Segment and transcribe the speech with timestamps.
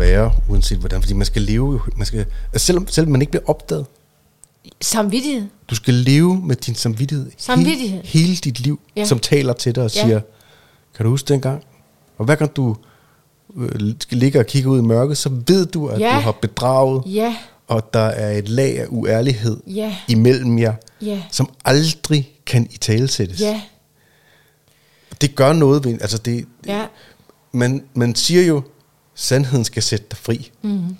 [0.00, 3.44] være, uanset hvordan, fordi man skal leve, man skal, altså selvom, selvom man ikke bliver
[3.46, 3.86] opdaget,
[4.80, 5.46] Samvittighed.
[5.70, 8.02] du skal leve med din samvittighed, Samvittighed.
[8.04, 9.04] Hele, hele dit liv, ja.
[9.04, 10.02] Som taler til dig og Ja.
[10.02, 10.20] siger,
[10.96, 11.64] kan du huske dengang?
[12.18, 12.76] Og hver gang du
[13.56, 16.14] øh, skal ligge og kigge ud i mørket, så ved du, at Ja.
[16.16, 17.36] du har bedraget, Ja,
[17.68, 22.76] og der er et lag af uærlighed ja, imellem jer, ja, som aldrig kan i
[22.76, 23.40] talesættes.
[23.40, 23.60] ja,
[25.20, 26.86] Det gør noget ved, altså det, ja.
[27.52, 28.62] man, man siger jo,
[29.20, 30.50] sandheden skal sætte dig fri.
[30.62, 30.96] Mm.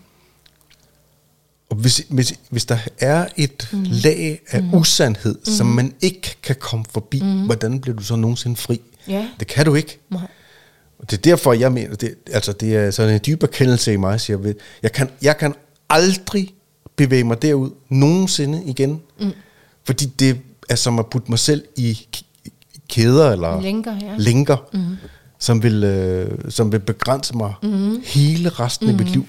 [1.70, 3.82] Og hvis, hvis, hvis der er et mm.
[3.82, 4.74] lag af mm.
[4.74, 5.45] usandhed, mm.
[5.45, 7.45] som man ikke kan komme forbi, mm.
[7.45, 8.80] hvordan bliver du så nogensinde fri?
[9.09, 9.28] Ja.
[9.40, 9.98] Det kan du ikke.
[10.10, 10.26] Nej.
[10.98, 13.96] Og det er derfor, jeg mener, det, altså det er sådan en dyb erkendelse i
[13.96, 15.54] mig, siger jeg, jeg kan, jeg kan
[15.88, 16.54] aldrig
[16.96, 19.00] bevæge mig derud nogensinde igen.
[19.20, 19.32] Mm.
[19.84, 22.06] Fordi det er som at putte mig selv i
[22.88, 24.14] kæder eller Lænker, ja.
[24.18, 24.96] lænker mm.
[25.40, 28.02] Som, vil, øh, som vil begrænse mig mm.
[28.04, 28.92] hele resten mm.
[28.92, 29.26] af mit liv.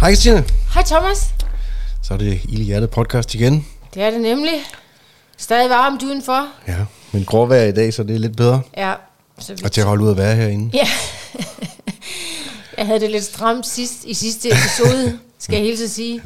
[0.00, 1.34] Hej Christine, Hej Thomas.
[2.02, 3.66] så er det Ilde Hjertet podcast igen.
[3.94, 4.52] Det er det nemlig.
[5.36, 6.46] Stadig varmt udenfor.
[6.68, 6.76] Ja,
[7.12, 8.60] men gråvejr i dag, så det er lidt bedre.
[8.76, 8.94] Ja.
[9.38, 10.70] Så vi Og til at holde ud at være herinde.
[10.74, 10.88] Ja.
[12.78, 16.22] jeg havde det lidt stramt sidst, i sidste episode, skal jeg helt sige.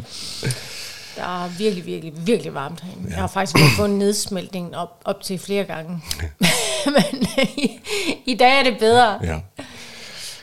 [1.17, 3.09] Der er virkelig, virkelig, virkelig varmt herinde.
[3.11, 6.03] Jeg har faktisk fået fået en nedsmeltning op, op til flere gange.
[6.87, 7.81] Men i,
[8.27, 9.19] i dag er det bedre.
[9.23, 9.39] Ja.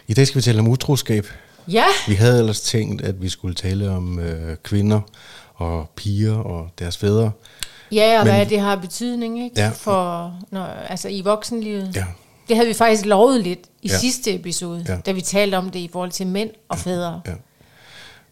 [0.08, 1.28] I dag skal vi tale om utroskab.
[1.68, 5.02] Ja, Vi havde ellers tænkt, at vi skulle tale om øh, kvinder
[5.58, 7.32] og piger og deres fædre.
[7.92, 9.62] ja og Men- hvad det har betydning ikke?
[9.62, 9.70] Ja.
[9.70, 11.96] For, når, altså i voksenlivet.
[11.96, 12.06] Ja.
[12.48, 13.94] Det havde vi faktisk lovet lidt i Ja.
[13.94, 14.00] ja.
[14.00, 14.94] sidste episode, Ja.
[14.94, 15.00] ja.
[15.00, 17.22] da vi talte om det i forhold til mænd og fædre.
[17.28, 17.34] ja.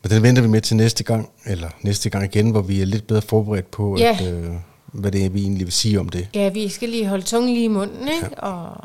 [0.04, 2.86] Men den venter vi med til næste gang, eller næste gang igen, hvor vi er
[2.86, 4.18] lidt bedre forberedt på, Ja.
[4.22, 4.52] at, øh,
[4.86, 6.28] hvad det er, vi egentlig vil sige om det.
[6.34, 8.30] Ja, vi skal lige holde tungen lige i munden, ikke?
[8.44, 8.48] Ja.
[8.48, 8.78] Og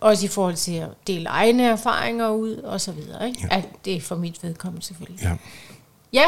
[0.00, 3.48] også i forhold til at dele egne erfaringer ud, og så videre, ikke?
[3.50, 3.56] Ja.
[3.56, 3.62] Ja.
[3.84, 5.22] det er for mit vedkommende selvfølgelig.
[5.22, 5.32] Ja.
[6.12, 6.24] Ja,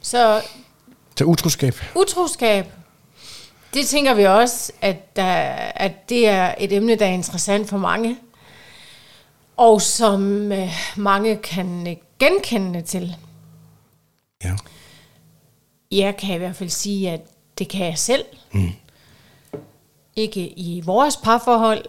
[0.00, 0.42] så
[1.16, 1.74] Til utroskab.
[1.94, 2.66] utroskab,
[3.74, 5.32] det tænker vi også, at, der,
[5.74, 8.16] at det er et emne, der er interessant for mange,
[9.56, 13.16] og som øh, mange kan øh, genkende til.
[14.44, 14.56] Ja.
[15.90, 17.20] Jeg kan i hvert fald sige, at
[17.58, 18.24] det kan jeg selv.
[18.52, 18.72] Mm.
[20.16, 21.84] Ikke i vores parforhold.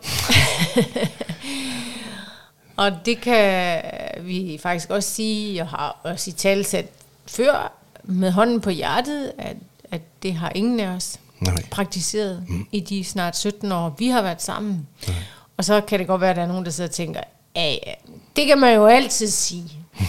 [2.84, 3.81] og det kan
[4.22, 6.85] vi faktisk også sige, jeg har også i talsat
[7.25, 7.76] før,
[8.07, 9.57] med hånden på hjertet, at,
[9.91, 11.63] at det har ingen af os Nej.
[11.72, 12.66] praktiseret mm.
[12.72, 14.88] i de snart 17 år, vi har været sammen.
[15.07, 15.16] Nej.
[15.57, 17.22] Og så kan det godt være, at der er nogen, der sidder og tænker,
[17.56, 17.94] ja, ja,
[18.35, 19.72] det kan man jo altid sige.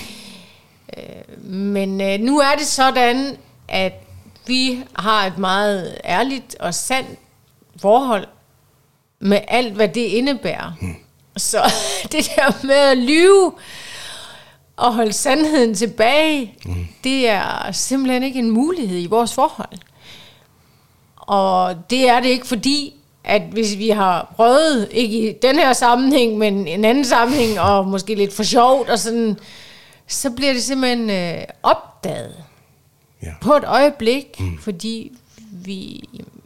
[0.97, 3.37] Øh, Men øh, nu er det sådan,
[3.69, 3.93] at
[4.47, 7.19] vi har et meget ærligt og sandt
[7.77, 8.27] forhold
[9.21, 10.73] med alt, hvad det indebærer.
[10.81, 10.95] Mm.
[11.37, 11.73] Så
[12.13, 13.53] det der med at lyve
[14.79, 16.87] og holde sandheden tilbage, mm.
[17.05, 19.79] det er simpelthen ikke en mulighed i vores forhold.
[21.17, 22.95] Og det er det ikke fordi,
[23.25, 27.87] at hvis vi har prøvet, ikke i den her sammenhæng, men en anden sammenhæng, og
[27.87, 29.39] måske lidt for sjovt, og sådan,
[30.07, 32.35] så bliver det simpelthen øh, opdaget
[33.23, 33.33] Ja.
[33.41, 34.59] på et øjeblik, mm.
[34.59, 35.13] fordi
[35.53, 36.03] vi,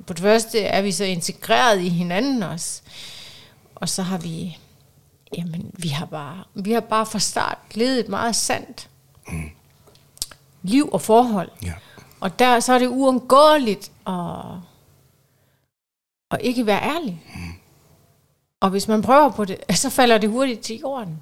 [0.06, 2.81] på det første er vi så integreret i hinanden også,
[3.75, 4.59] og så har vi,
[5.38, 8.91] jamen, vi har bare, vi har bare fra start levet et meget sandt
[9.28, 9.50] mm.
[10.62, 11.50] liv og forhold.
[11.62, 11.72] Ja.
[12.20, 14.15] Og der, så er det uundgåeligt at,
[16.31, 17.22] at ikke være ærlig.
[17.34, 17.53] Mm.
[18.60, 21.21] Og hvis man prøver på det, så falder det hurtigt til jorden.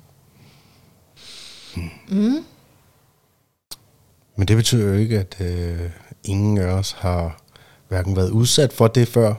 [4.37, 5.91] Men det betyder jo ikke, at øh,
[6.25, 7.41] ingen af os har
[7.89, 9.35] hverken været udsat for det før,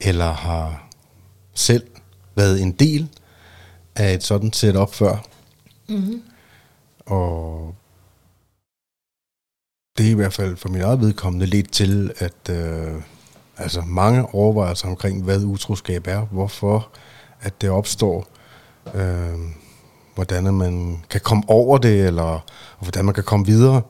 [0.00, 0.88] eller har
[1.54, 1.86] selv
[2.34, 3.08] været en del
[3.96, 5.24] af et sådan setup før.
[5.88, 6.22] Mm-hmm.
[7.06, 7.74] Og
[9.98, 13.02] det er i hvert fald for min eget vedkommende lidt til, at øh,
[13.56, 16.88] altså mange overvejelser omkring, hvad utroskab er, hvorfor
[17.40, 18.26] at det opstår,
[18.94, 19.38] øh,
[20.14, 22.42] hvordan man kan komme over det, eller og
[22.80, 23.82] hvordan man kan komme videre.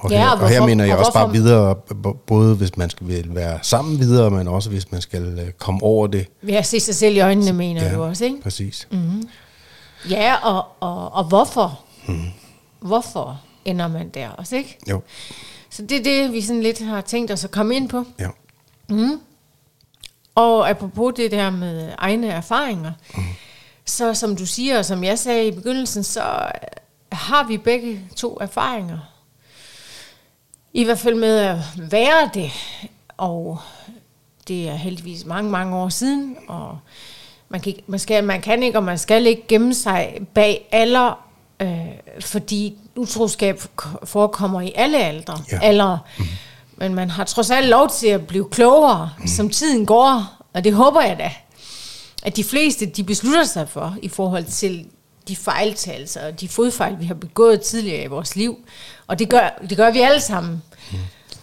[0.00, 2.18] Og, Ja, her, og og her hvorfor- mener jeg og også bare hvorfor- videre, b-
[2.26, 5.82] både hvis man skal vil være sammen videre, men også hvis man skal øh, komme
[5.82, 6.26] over det.
[6.48, 7.94] At se sig selv i øjnene, mener Ja.
[7.94, 8.40] du også, ikke?
[8.42, 8.88] Præcis.
[10.10, 11.80] Ja, og, og, og hvorfor?
[12.08, 12.20] Mm.
[12.80, 14.78] Hvorfor ender man der også, ikke?
[14.90, 15.02] Jo,
[15.70, 18.04] Så det er det, vi sådan lidt har tænkt os at komme ind på.
[18.20, 18.28] ja.
[20.34, 23.22] Og apropos det der med egne erfaringer, mm.
[23.84, 26.20] så som du siger, og som jeg sagde i begyndelsen, så
[27.12, 28.98] har vi begge to erfaringer.
[30.72, 32.50] I hvert fald med at være det,
[33.16, 33.58] og
[34.48, 36.78] det er heldigvis mange, mange år siden, og
[37.48, 41.24] man kan, man, skal, man kan ikke, og man skal ikke gemme sig bag alder,
[41.60, 41.68] øh,
[42.20, 43.60] fordi utroskab
[44.04, 45.38] forekommer i alle aldre.
[45.52, 45.58] Ja.
[45.62, 45.98] Alder.
[46.18, 46.24] Mm.
[46.76, 49.26] Men man har trods alt lov til at blive klogere, mm.
[49.26, 51.32] som tiden går, og det håber jeg da,
[52.22, 54.86] at de fleste de beslutter sig for i forhold til
[55.28, 58.58] de fejltagelser og de fodfejl, vi har begået tidligere i vores liv.
[59.06, 60.62] Og det gør, det gør vi alle sammen.
[60.92, 60.98] Mm.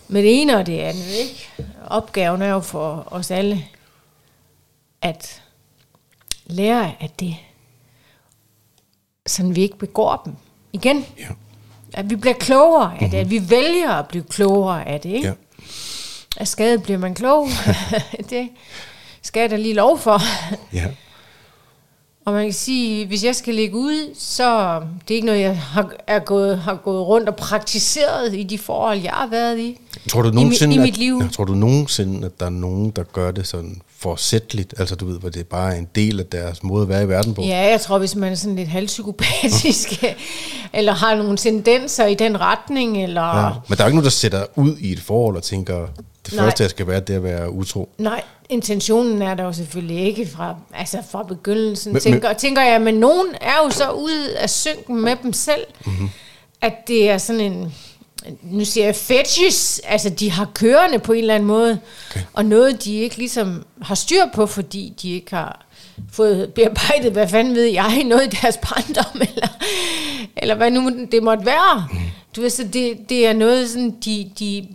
[0.08, 1.08] Med det ene og det andet.
[1.08, 1.50] Ikke?
[1.88, 3.66] Opgaven er jo for os alle
[5.02, 5.42] at
[6.46, 7.36] lære af det,
[9.28, 10.34] så vi ikke begår dem
[10.74, 11.06] igen.
[11.20, 11.28] Ja.
[11.94, 13.10] At vi bliver klogere af mm-hmm.
[13.10, 15.10] det, at vi vælger at blive klogere af det.
[15.10, 15.28] Ikke?
[15.28, 15.34] Ja.
[16.38, 17.48] Af skade bliver man klog.
[18.30, 18.50] det
[19.22, 20.22] skal jeg da lige lov for.
[20.74, 20.86] ja.
[22.26, 25.58] Og man kan sige, hvis jeg skal lægge ud, så det er ikke noget, jeg
[25.58, 29.80] har, er gået, har gået rundt og praktiseret i de forhold, jeg har været i.
[30.10, 31.22] Tror du nogensinde, i, i mit liv.
[31.24, 34.74] At, tror du nogensinde, at der er nogen, der gør det sådan forsætteligt?
[34.78, 37.08] Altså du ved, hvor det er bare en del af deres måde at være i
[37.08, 37.42] verden på?
[37.42, 40.04] Ja, jeg tror, hvis man er sådan lidt halvpsykopatisk,
[40.74, 43.46] eller har nogle tendenser i den retning, eller...
[43.46, 45.88] Ja, men der er ikke nogen, der sætter ud i et forhold og tænker,
[46.26, 46.46] det Nej.
[46.46, 47.90] første, jeg skal være, det er at være utro.
[47.98, 52.62] Nej, intentionen er der jo selvfølgelig ikke fra, altså fra begyndelsen, men, tænker, men, tænker
[52.62, 56.10] jeg, men nogen er jo så ude af synken med dem selv, mm-hmm.
[56.62, 57.74] at det er sådan en,
[58.44, 61.80] nu siger jeg fetish, altså de har kørende på en eller anden måde,
[62.10, 62.22] okay.
[62.34, 65.66] og noget de ikke ligesom har styr på, fordi de ikke har
[66.12, 69.48] fået bearbejdet, hvad fanden ved jeg, noget i deres barndom, eller,
[70.38, 71.88] eller hvad nu det måtte være.
[71.92, 71.98] Mm.
[72.36, 74.68] Du ved, så det, det er noget, sådan, de, de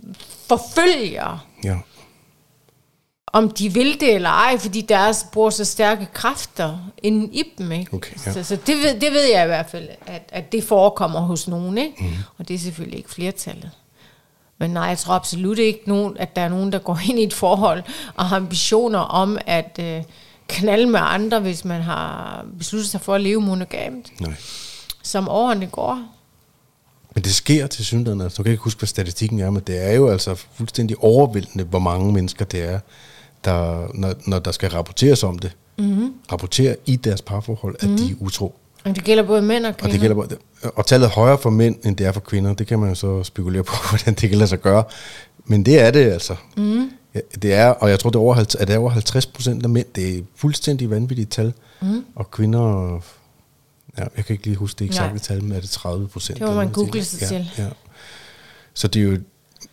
[0.48, 1.46] forfølger.
[1.64, 1.76] Ja
[3.32, 7.72] om de vil det eller ej, fordi deres bruger så stærke kræfter ind i dem.
[7.72, 7.94] Ikke?
[7.94, 8.32] Okay, ja.
[8.32, 11.48] Så, så det, ved, det ved jeg i hvert fald, at, at det forekommer hos
[11.48, 11.94] nogen, ikke?
[12.00, 12.10] Mm.
[12.38, 13.70] og det er selvfølgelig ikke flertallet.
[14.58, 17.22] Men nej, jeg tror absolut ikke, nogen, at der er nogen, der går ind i
[17.22, 17.82] et forhold
[18.14, 20.02] og har ambitioner om at øh,
[20.48, 24.20] knalde med andre, hvis man har besluttet sig for at leve monogamt.
[24.20, 24.34] Nej.
[25.02, 26.02] Som årene går.
[27.14, 28.20] Men det sker til synligheden.
[28.20, 31.64] Altså, du kan ikke huske, hvad statistikken er, men det er jo altså fuldstændig overvældende,
[31.64, 32.80] hvor mange mennesker det er,
[33.44, 36.14] der, når, når der skal rapporteres om det, mm-hmm.
[36.32, 37.96] rapportere i deres parforhold, at mm-hmm.
[37.96, 38.26] de er mhm.
[38.26, 38.54] utro.
[38.84, 39.88] Og det gælder både mænd og kvinder.
[39.88, 42.54] Og, det gælder både, og tallet er højere for mænd, end det er for kvinder.
[42.54, 44.84] Det kan man jo så spekulere på, hvordan det kan lade sig gøre.
[45.44, 46.36] Men det er det altså.
[46.56, 46.90] Mm.
[47.14, 49.62] Ja, det er, og jeg tror, det er over, at det er over 50 procent
[49.62, 49.86] af mænd.
[49.94, 51.52] Det er fuldstændig vanvittigt tal.
[51.82, 52.04] Mm.
[52.14, 52.92] Og kvinder,
[53.98, 56.38] ja, jeg kan ikke lige huske det eksakte tal, men er det 30 procent?
[56.38, 57.50] Det må man google sig ja, til.
[57.58, 57.68] Ja.
[58.74, 59.18] Så det er jo,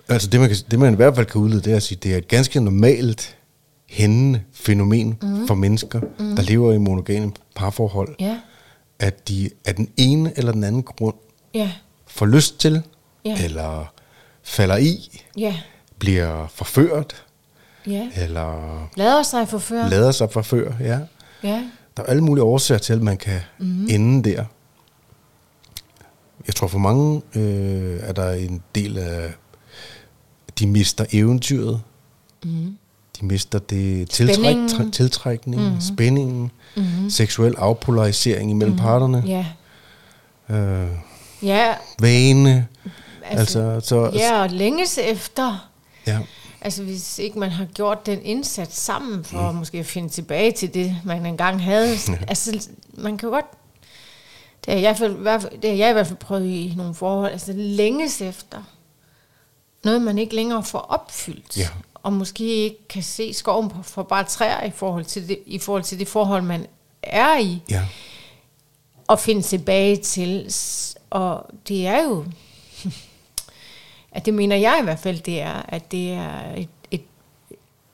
[0.09, 1.99] altså det man, kan, det man i hvert fald kan udlede, det er at sige,
[2.03, 3.36] det er et ganske normalt
[3.89, 5.47] hændende fænomen mm.
[5.47, 6.35] for mennesker, mm.
[6.35, 8.39] der lever i monogame parforhold, ja.
[8.99, 11.15] at de af den ene eller den anden grund
[11.53, 11.71] ja.
[12.07, 12.81] får lyst til,
[13.25, 13.43] ja.
[13.43, 13.93] eller
[14.43, 15.55] falder i, ja.
[15.99, 17.25] bliver forført,
[17.87, 18.09] ja.
[18.15, 19.89] eller lader sig forføre.
[19.89, 20.99] Lader sig forføre, ja.
[21.43, 21.63] ja.
[21.97, 23.87] Der er alle mulige årsager til, at man kan mm.
[23.89, 24.45] ende der.
[26.47, 29.33] Jeg tror for mange øh, er der en del af,
[30.59, 31.81] de mister eventyret.
[32.43, 32.77] Mm
[33.19, 34.57] de mister det tiltræk,
[34.91, 35.81] tiltrækning, mm-hmm.
[35.81, 37.09] spændingen, mm-hmm.
[37.09, 38.85] seksuel afpolarisering imellem mm-hmm.
[38.85, 39.23] parterne.
[39.27, 39.45] Ja.
[40.55, 40.89] Øh,
[41.43, 41.73] ja.
[41.99, 42.67] Vane.
[43.23, 45.69] Altså, altså, så, ja, og længes efter.
[46.07, 46.19] Ja.
[46.61, 49.57] Altså hvis ikke man har gjort den indsats sammen for mm.
[49.57, 51.95] måske at finde tilbage til det, man engang havde.
[52.07, 52.17] Ja.
[52.27, 53.45] Altså man kan godt,
[54.65, 54.97] det har, jeg,
[55.61, 58.63] det har jeg i hvert fald prøvet i nogle forhold, altså længes efter
[59.83, 61.57] noget, man ikke længere får opfyldt.
[61.57, 61.67] Ja
[62.03, 65.83] og måske ikke kan se skoven for bare træer i forhold til det, i forhold
[65.83, 66.67] til det forhold, man
[67.03, 67.61] er i.
[67.69, 67.85] Ja.
[69.07, 70.53] Og finde tilbage til.
[71.09, 72.25] Og det er jo,
[74.15, 77.01] at det mener jeg i hvert fald, det er, at det er et, et,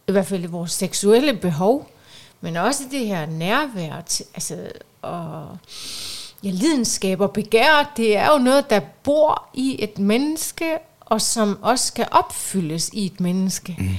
[0.08, 1.90] i hvert fald vores seksuelle behov,
[2.42, 3.96] men også det her nærvær,
[4.34, 5.58] altså, og
[6.44, 10.78] ja, lidenskab og begær, det er jo noget, der bor i et menneske,
[11.14, 13.76] og som også skal opfyldes i et menneske.
[13.80, 13.96] Mm.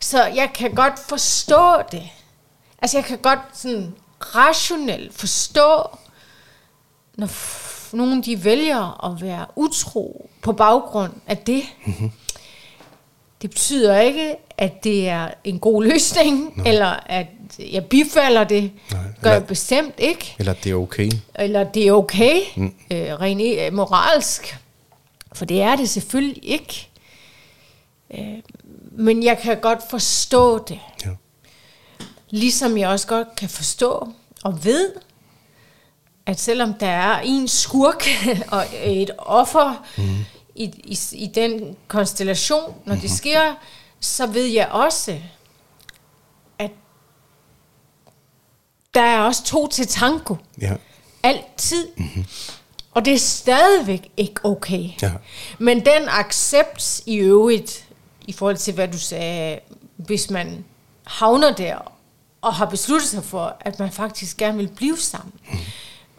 [0.00, 2.02] Så jeg kan godt forstå det.
[2.82, 5.98] Altså jeg kan godt sådan rationelt forstå,
[7.16, 7.28] når
[7.96, 11.62] nogen de vælger at være utro på baggrund af det.
[11.86, 12.10] Mm-hmm.
[13.42, 16.68] Det betyder ikke, at det er en god løsning, Nej.
[16.68, 17.26] eller at
[17.58, 18.72] jeg bifalder det.
[18.92, 19.00] Nej.
[19.22, 20.34] Gør jeg bestemt ikke.
[20.38, 21.10] Eller det er okay.
[21.34, 22.74] Eller det er okay, mm.
[22.90, 24.59] øh, rent øh, moralsk.
[25.32, 26.88] For det er det selvfølgelig ikke.
[28.14, 28.38] Øh,
[28.92, 30.80] men jeg kan godt forstå det.
[31.04, 31.10] Ja.
[32.30, 34.12] Ligesom jeg også godt kan forstå
[34.44, 34.92] og ved,
[36.26, 38.04] at selvom der er en skurk
[38.52, 40.24] og et offer mm.
[40.54, 43.54] i, i, i den konstellation, når det sker,
[44.00, 45.18] så ved jeg også,
[46.58, 46.70] at
[48.94, 50.36] der er også to til tango.
[50.60, 50.74] Ja.
[51.22, 51.88] Altid.
[51.96, 52.24] Mm-hmm.
[52.94, 54.88] Og det er stadigvæk ikke okay.
[55.02, 55.12] Ja.
[55.58, 57.84] Men den accept i øvrigt,
[58.26, 59.58] i forhold til hvad du sagde,
[59.96, 60.64] hvis man
[61.04, 61.92] havner der
[62.40, 65.58] og har besluttet sig for, at man faktisk gerne vil blive sammen mm.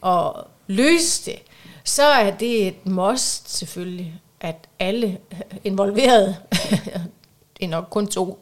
[0.01, 1.39] og løse det,
[1.83, 5.17] så er det et must selvfølgelig, at alle
[5.63, 6.35] involverede,
[7.57, 8.39] det er nok kun to,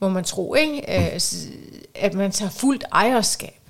[0.00, 1.12] må man tro, ikke?
[1.14, 1.46] Øh, s-
[1.94, 3.60] at man tager fuldt ejerskab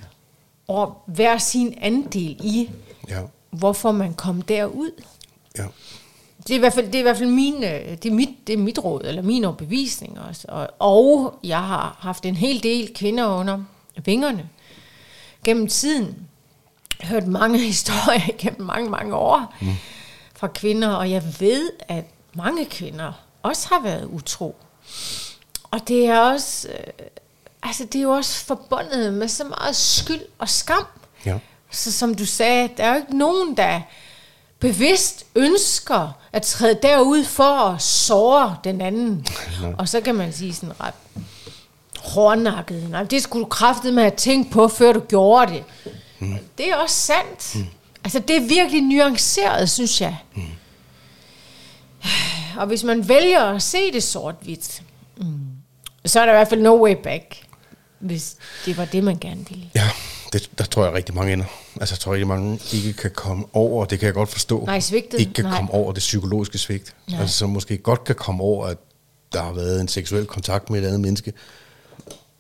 [0.69, 2.71] over hver sin andel i,
[3.13, 3.23] Ja.
[3.51, 5.03] hvorfor man kom derud.
[5.59, 5.67] Ja.
[6.47, 8.29] Det er i hvert fald, det er i hvert fald min, øh, det er mit,
[8.47, 10.45] det er mit råd, eller min overbevisning også.
[10.49, 13.65] Og, og jeg har haft en hel del kvinder under
[14.05, 14.49] vingerne
[15.45, 16.29] gennem tiden.
[17.03, 19.69] Hørt mange historier gennem mange, mange år mm.
[20.35, 22.05] fra kvinder, og jeg ved, at
[22.35, 24.57] mange kvinder også har været utro.
[25.71, 27.07] Og det er også, øh,
[27.63, 30.87] altså det er jo også forbundet med så meget skyld og skam.
[31.27, 31.39] Ja.
[31.73, 33.81] Så som du sagde, der er jo ikke nogen, der
[34.59, 39.27] bevidst ønsker at træde derud for at såre den anden.
[39.79, 40.95] og så kan man sige sådan ret
[41.99, 42.91] hårdnakket.
[42.91, 45.65] Nej, det skulle du kraftet med at tænke på, før du gjorde det.
[46.19, 46.39] Mm.
[46.59, 47.55] Det er også sandt.
[47.55, 47.67] Mm.
[48.05, 50.17] Altså, det er virkelig nuanceret, synes jeg.
[50.35, 50.43] Mm.
[52.57, 54.83] Og hvis man vælger at se det sort-hvidt,
[55.17, 55.41] mm,
[56.07, 57.47] så er der i hvert fald no way back,
[57.99, 58.37] hvis
[58.67, 59.71] det var det, man gerne ville.
[59.75, 59.91] Ja,
[60.33, 61.45] det, der tror jeg rigtig mange ender.
[61.81, 64.65] Altså, jeg tror rigtig mange ikke kan komme over, det kan jeg godt forstå.
[64.67, 65.21] Nej, svigtet.
[65.21, 65.57] Ikke kan Nej.
[65.57, 66.95] komme over det psykologiske svigt.
[67.11, 67.21] Nej.
[67.21, 68.79] Altså, som måske godt kan komme over, at
[69.33, 71.33] der har været en seksuel kontakt med et andet menneske,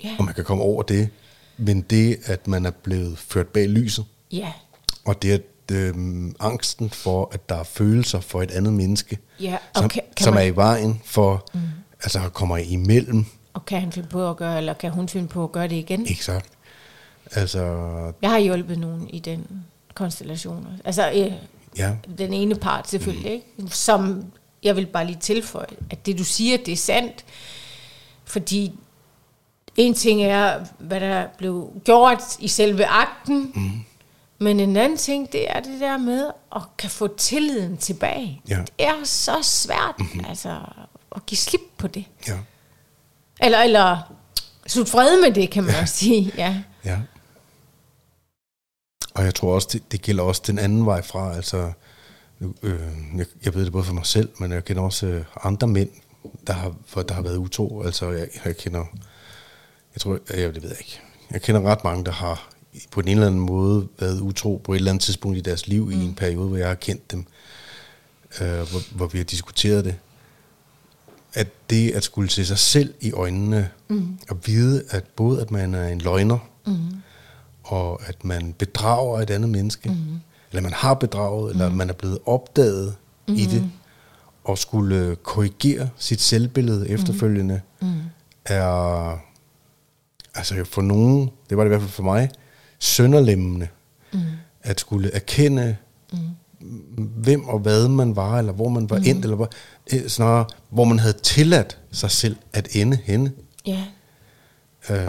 [0.04, 0.14] Ja.
[0.18, 1.08] og man kan komme over det.
[1.56, 4.52] Men det, at man er blevet ført bag lyset, Ja,
[5.04, 5.42] og det, at
[5.76, 10.02] øhm, angsten for, at der er følelser for et andet menneske, Ja, og som, kan-
[10.16, 11.60] kan som man- er i vejen for, mm.
[12.02, 15.44] altså kommer imellem, og kan han finde på at gøre, eller kan hun finde på
[15.44, 16.06] at gøre det igen?
[16.20, 16.46] sagt?
[17.34, 17.58] Altså,
[18.22, 20.68] Jeg har hjulpet nogen i den konstellation.
[20.84, 21.32] Altså, øh,
[21.78, 23.46] ja, den ene part selvfølgelig, ikke?
[23.70, 24.24] Som,
[24.62, 27.24] jeg vil bare lige tilføje, at det du siger, det er sandt.
[28.24, 28.72] Fordi
[29.76, 33.70] en ting er, hvad der blev gjort i selve akten, mm.
[34.38, 38.40] men en anden ting, det er det der med at kan få tilliden tilbage.
[38.48, 38.56] Ja.
[38.56, 40.24] Det er så svært, mm-hmm.
[40.28, 40.58] altså,
[41.16, 42.04] at give slip på det.
[42.28, 42.38] ja,
[43.40, 43.98] Eller, eller
[44.66, 46.32] slut fred med det, kan man også sige.
[46.36, 46.56] Ja.
[46.84, 46.98] ja.
[49.14, 51.72] Og jeg tror også, det, det gælder også den anden vej fra, altså,
[52.62, 52.80] øh,
[53.16, 55.90] jeg, jeg ved det både for mig selv, men jeg kender også øh, andre mænd,
[56.46, 57.82] der har, for, der har været utro.
[57.82, 58.84] Altså, jeg, jeg kender,
[59.94, 61.00] jeg tror, jeg, det ved jeg ikke.
[61.30, 62.52] Jeg kender ret mange, der har
[62.90, 65.86] på en eller anden måde været utro på et eller andet tidspunkt i deres liv,
[65.86, 65.92] mm.
[65.92, 67.26] i en periode, hvor jeg har kendt dem,
[68.40, 69.94] øh, hvor, hvor vi har diskuteret det.
[71.34, 74.18] At det at skulle se sig selv i øjnene, mm.
[74.30, 76.72] og vide, at både at man er en løgner, mm.
[77.64, 80.20] Og at man bedrager et andet menneske, mm.
[80.50, 81.50] eller man har bedraget, mm.
[81.60, 82.94] eller man er blevet opdaget
[83.28, 83.34] mm.
[83.34, 83.70] i det,
[84.44, 87.92] og skulle øh, korrigere sit selvbillede efterfølgende, mm.
[88.44, 89.18] er
[90.34, 92.30] altså for nogen, det var det i hvert fald for mig,
[92.78, 93.68] sønderlemmende.
[94.12, 94.20] Mm.
[94.62, 95.76] At skulle erkende,
[96.12, 96.18] mm.
[96.96, 99.04] hvem og hvad man var, eller hvor man var mm.
[99.06, 99.50] endt, eller hvor,
[99.92, 103.32] eh, snarere, hvor man havde tilladt sig selv at ende henne.
[103.66, 103.84] ja.
[104.90, 105.08] Øh,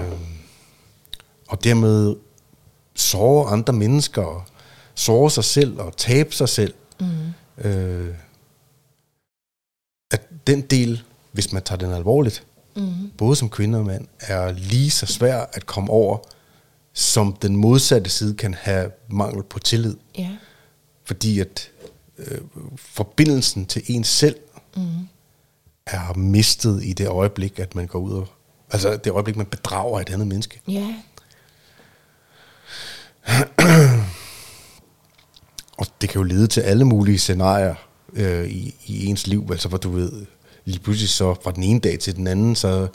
[1.47, 2.15] og dermed
[2.95, 4.43] såre andre mennesker, og
[4.95, 6.73] såre sig selv, og tabe sig selv.
[6.99, 7.07] Mm.
[7.69, 8.15] Øh,
[10.11, 12.45] at den del, hvis man tager den alvorligt,
[12.75, 13.11] mm.
[13.17, 16.17] både som kvinde og mand, er lige så svær at komme over,
[16.93, 19.95] som den modsatte side kan have mangel på tillid.
[20.17, 20.37] Ja.
[21.05, 21.71] Fordi at
[22.17, 22.41] øh,
[22.75, 24.35] forbindelsen til en selv
[24.75, 25.07] mm.
[25.85, 28.27] er mistet i det øjeblik, at man går ud og...
[28.71, 30.61] Altså det øjeblik, man bedrager et andet menneske.
[30.67, 30.95] Ja.
[35.77, 37.75] Og det kan jo lede til alle mulige scenarier
[38.13, 39.47] øh, i, i ens liv.
[39.51, 40.11] Altså hvor du ved,
[40.65, 42.87] lige pludselig så fra den ene dag til den anden, så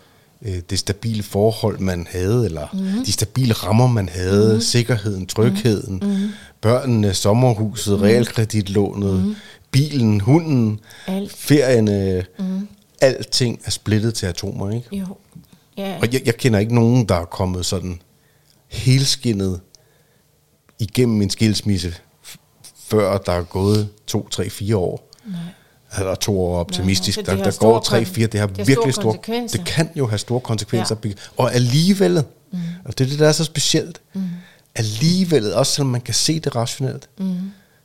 [0.43, 3.05] øh, det stabile forhold, man havde, eller mm.
[3.05, 4.61] de stabile rammer, man havde, mm.
[4.61, 6.29] sikkerheden, trygheden, mm.
[6.61, 8.03] børnene, sommerhuset, mm.
[8.03, 9.35] realkreditlånet, mm.
[9.71, 11.33] bilen, hunden, Alt.
[11.33, 12.69] ferierne, mm.
[13.01, 14.97] alting er splittet til atomer, ikke?
[14.97, 15.07] Jo.
[15.77, 15.99] Ja.
[16.01, 18.01] Og jeg, jeg kender ikke nogen, der er kommet sådan
[18.69, 19.61] helskinnet
[20.79, 21.95] igennem en skilsmisse,
[22.89, 25.11] før der er gået to, tre, fire år.
[25.99, 27.19] eller to år optimistisk.
[27.19, 29.59] det der, der går tre, fire, det har det virkelig store konsekvenser.
[29.59, 30.97] Det kan jo have store konsekvenser.
[31.05, 31.11] Ja.
[31.37, 32.59] Og alligevel, mm.
[32.85, 34.23] og det er det, der er så specielt, mm.
[34.75, 37.37] alligevel, også selvom man kan se det rationelt, mm.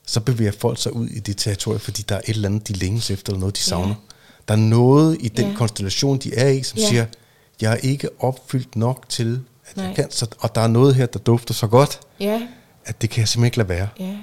[0.08, 2.74] så bevæger folk sig ud i det territorium, fordi der er et eller andet, de
[2.74, 3.88] længes efter, eller noget, de savner.
[3.88, 3.94] Ja.
[4.48, 5.56] Der er noget i den Ja.
[5.56, 6.88] konstellation, de er i, som Ja.
[6.88, 7.06] siger,
[7.62, 9.86] jeg er ikke opfyldt nok til, at Nej.
[9.86, 12.42] jeg kan, så, og der er noget her, der dufter så godt, Ja,
[12.86, 13.88] at det kan jeg simpelthen ikke lade være.
[14.00, 14.18] ja.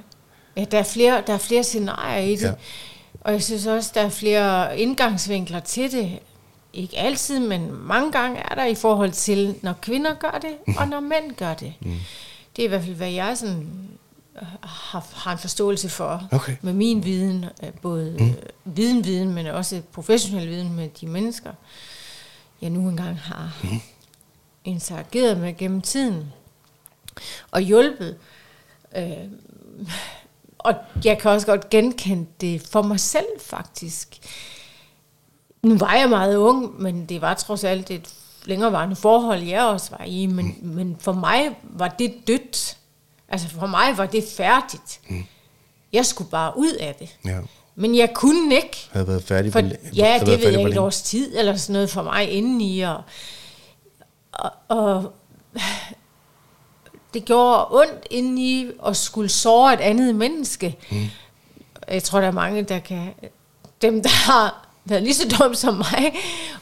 [0.57, 2.43] Ja, der er flere, der er flere scenarier i det.
[2.43, 2.53] Ja.
[3.21, 6.19] Og jeg synes også, der er flere indgangsvinkler til det.
[6.73, 10.89] Ikke altid, men mange gange er der i forhold til, når kvinder gør det, og
[10.89, 11.75] når mænd gør det.
[11.81, 11.97] Mm.
[12.57, 13.69] Det er i hvert fald, hvad jeg sådan
[14.63, 16.57] har, har en forståelse for Okay.
[16.63, 18.35] med min viden, øh, både mm.
[18.65, 21.51] viden-viden, men også professionel viden med de mennesker,
[22.63, 23.81] jeg nu engang har mm.
[24.65, 26.33] interageret med gennem tiden
[27.51, 28.17] og hjulpet.
[28.97, 29.07] Øh,
[30.59, 34.19] og jeg kan også godt genkende det for mig selv faktisk.
[35.63, 39.91] Nu var jeg meget ung, men det var trods alt et længerevarende forhold, jeg også
[39.99, 40.27] var i.
[40.27, 40.69] Men, mm.
[40.69, 42.77] men for mig var det dødt.
[43.29, 45.01] Altså for mig var det færdigt.
[45.09, 45.25] Mm.
[45.93, 47.17] Jeg skulle bare ud af det.
[47.25, 47.39] Ja.
[47.75, 48.89] Men jeg kunne ikke.
[48.93, 51.73] Havde været færdig For, hvor- ja, det ved jeg hvor et års tid, eller sådan
[51.73, 52.81] noget for mig indeni.
[52.81, 53.03] Og,
[54.33, 55.13] og, og
[57.15, 60.77] det gjorde ondt indeni at skulle såre et andet menneske.
[60.91, 61.07] Mm.
[61.89, 63.15] Jeg tror, der er mange, der kan...
[63.83, 66.15] Dem, der har været lige så dumme som mig,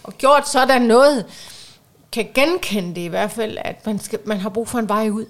[0.02, 1.26] og gjort sådan noget,
[2.12, 5.08] kan genkende det i hvert fald, at man, skal, man har brug for en vej
[5.08, 5.26] ud.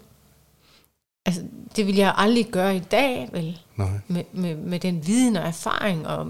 [1.26, 1.42] Altså,
[1.76, 3.60] det vil jeg aldrig gøre i dag, vel?
[3.76, 3.88] Nej.
[4.06, 6.26] Med, med, med den viden og erfaring og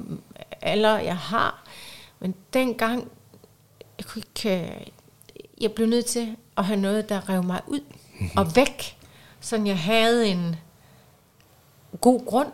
[0.63, 1.65] alder, jeg har.
[2.21, 3.09] Men dengang,
[3.99, 4.87] jeg, kunne ikke, øh,
[5.61, 7.81] jeg blev nødt til at have noget, der rev mig ud
[8.19, 8.39] mm-hmm.
[8.39, 8.97] og væk.
[9.41, 10.57] Sådan jeg havde en
[12.01, 12.49] god grund.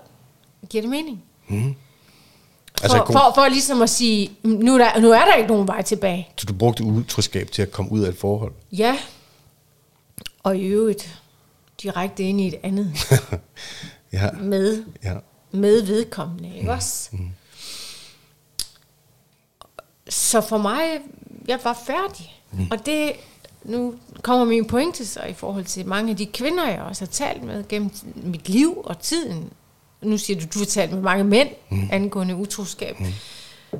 [0.68, 1.24] Giver det mening?
[2.82, 5.68] Altså, For, for, for ligesom at sige, nu er, der, nu er der ikke nogen
[5.68, 6.28] vej tilbage.
[6.36, 8.52] Så du brugte utroskab til at komme ud af et forhold?
[8.72, 8.98] Ja,
[10.42, 11.22] og i øvrigt
[11.82, 12.92] direkte ind i et andet
[14.12, 14.30] ja.
[14.30, 15.14] med, ja.
[15.50, 17.10] med vedkommende, ikke også?
[20.08, 20.82] Så for mig,
[21.48, 22.42] jeg var færdig.
[22.52, 22.66] Mm.
[22.70, 23.12] Og det,
[23.64, 27.10] nu kommer min pointe så i forhold til mange af de kvinder, jeg også har
[27.10, 29.52] talt med gennem mit liv og tiden.
[30.02, 31.88] Nu siger du, du har talt med mange mænd mm.
[31.92, 33.00] angående utroskab.
[33.00, 33.12] Mm.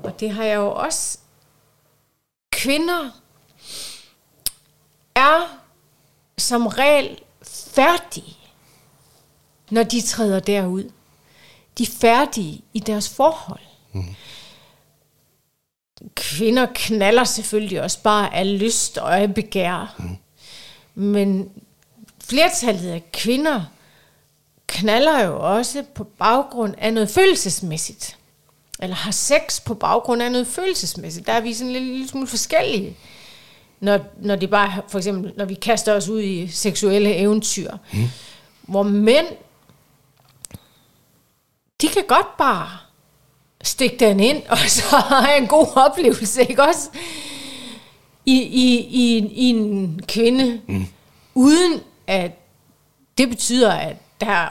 [0.03, 1.19] Og det har jeg jo også.
[2.53, 3.11] Kvinder
[5.15, 5.61] er
[6.39, 8.37] som regel færdige,
[9.71, 10.91] når de træder derud.
[11.79, 13.61] De er færdige i deres forhold.
[13.93, 14.15] Mm.
[16.15, 19.95] Kvinder knaller selvfølgelig også bare af lyst og af begær.
[19.99, 20.17] Mm.
[20.95, 21.51] Men
[22.25, 23.65] flertallet af kvinder
[24.67, 28.17] knaller jo også på baggrund af noget følelsesmæssigt.
[28.81, 31.27] Eller har sex på baggrund af noget følelsesmæssigt.
[31.27, 32.97] Der er vi sådan lidt, lidt smule forskellige.
[33.81, 37.71] Når, når det bare, for eksempel, når vi kaster os ud i seksuelle eventyr.
[37.93, 38.09] Mm.
[38.63, 39.27] Hvor mænd,
[41.81, 42.79] de kan godt bare
[43.65, 46.89] stikke den ind, og så have en god oplevelse, ikke også?
[48.27, 50.87] I, i, i, i en kvinde, mm.
[51.35, 52.31] uden at
[53.19, 54.49] det betyder, at der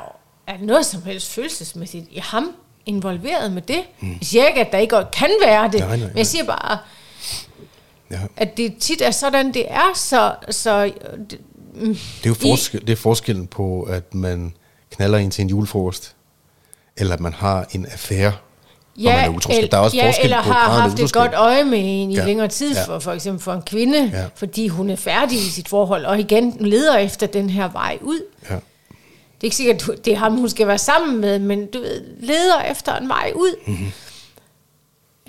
[0.48, 2.52] er noget som helst følelsesmæssigt i ham
[2.86, 3.84] involveret med det.
[4.00, 4.10] Mm.
[4.10, 6.08] Jeg siger ikke, at der ikke kan være det, Nej, nej, nej.
[6.08, 6.78] men jeg siger bare,
[8.12, 8.20] ja.
[8.38, 10.36] at det tit er sådan, det er, så...
[10.50, 10.92] så
[11.30, 11.40] det,
[11.74, 14.54] mm, Det er jo forskel, det er forskellen på, at man
[14.92, 16.16] knaller ind til en julefrokost,
[16.98, 18.34] eller at man har en affære,
[18.96, 19.72] hvor man er utroskab.
[19.72, 22.14] Der er også ja, forskel eller på har haft et godt øje med en i
[22.16, 22.26] Ja, ja.
[22.28, 22.84] længere tid, ja.
[22.86, 24.20] for, for eksempel for en kvinde, Ja.
[24.22, 24.26] ja.
[24.36, 28.22] fordi hun er færdig i sit forhold, og igen leder efter den her vej ud.
[28.50, 28.56] Ja.
[28.56, 28.62] Det
[29.42, 32.02] er ikke sikkert, at det er ham, hun skal være sammen med, men du ved,
[32.20, 33.56] leder efter en vej ud.
[33.68, 33.76] Mhm.
[33.78, 33.92] Mm-hmm.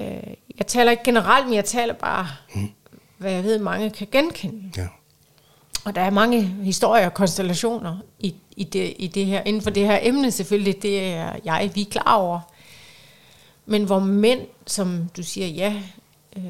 [0.01, 2.69] Øh, jeg taler ikke generelt, men jeg taler bare, mm.
[3.19, 4.63] hvad jeg ved, mange kan genkende.
[4.77, 4.87] Ja.
[5.85, 9.71] Og der er mange historier og konstellationer i, i, det, i det her, inden for
[9.71, 12.41] det her emne selvfølgelig, det er jeg, vi er klar over.
[13.67, 15.83] Men hvor mænd, som du siger, ja,
[16.37, 16.45] øh,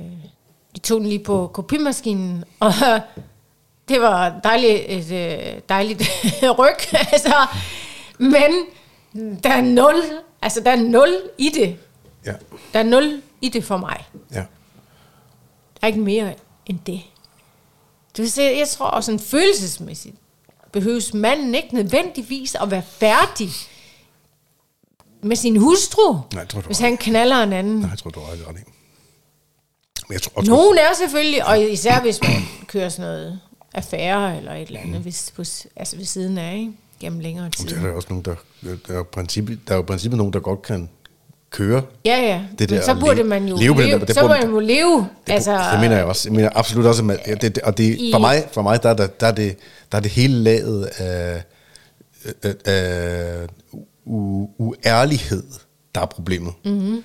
[0.75, 2.73] de tog den lige på kopimaskinen, og
[3.89, 6.03] det var dejligt, et øh, dejligt
[6.59, 7.47] ryg, altså,
[8.19, 8.53] men
[9.43, 9.95] der er nul,
[10.43, 11.77] altså der er nul i det.
[12.27, 12.33] Ja.
[12.73, 14.05] Der er nul i det for mig.
[14.31, 14.45] Ja.
[15.75, 16.35] Der er ikke mere
[16.67, 17.03] end det.
[18.17, 20.17] Vil sige, jeg tror også, en følelsesmæssigt
[20.73, 23.51] behøves manden ikke nødvendigvis at være færdig
[25.25, 27.77] med sin hustru, Nej, tror, du hvis han knaller en anden.
[27.79, 28.65] Nej, jeg tror, du har ret i.
[30.09, 32.31] Men jeg tror, jeg tror, Nogen er selvfølgelig, og især hvis man
[32.67, 33.41] kører sådan noget
[33.75, 35.43] affære eller et eller andet, hvis, på,
[35.77, 36.73] altså ved siden af, ikke?
[37.01, 37.77] gennem længere tid.
[37.77, 38.35] er der også nogen, der,
[38.89, 40.89] der er, princippet, der er jo princippet nogen, der godt kan
[41.51, 41.83] køre.
[42.05, 42.43] Ja, ja.
[42.59, 44.51] Det Men der så at burde leve- man jo leve leve, det så burde- man
[44.51, 45.09] jo leve.
[45.27, 46.29] Det, altså, det mener jeg også.
[46.29, 48.89] Jeg mener absolut også, at det, det, og det, I- for, mig, for mig, der
[48.91, 49.57] er, der, der, er det,
[49.93, 51.43] der er det hele laget af,
[52.43, 53.47] af, af
[54.07, 55.43] u, uærlighed,
[55.95, 56.53] der er problemet.
[56.65, 57.03] Mm-hmm.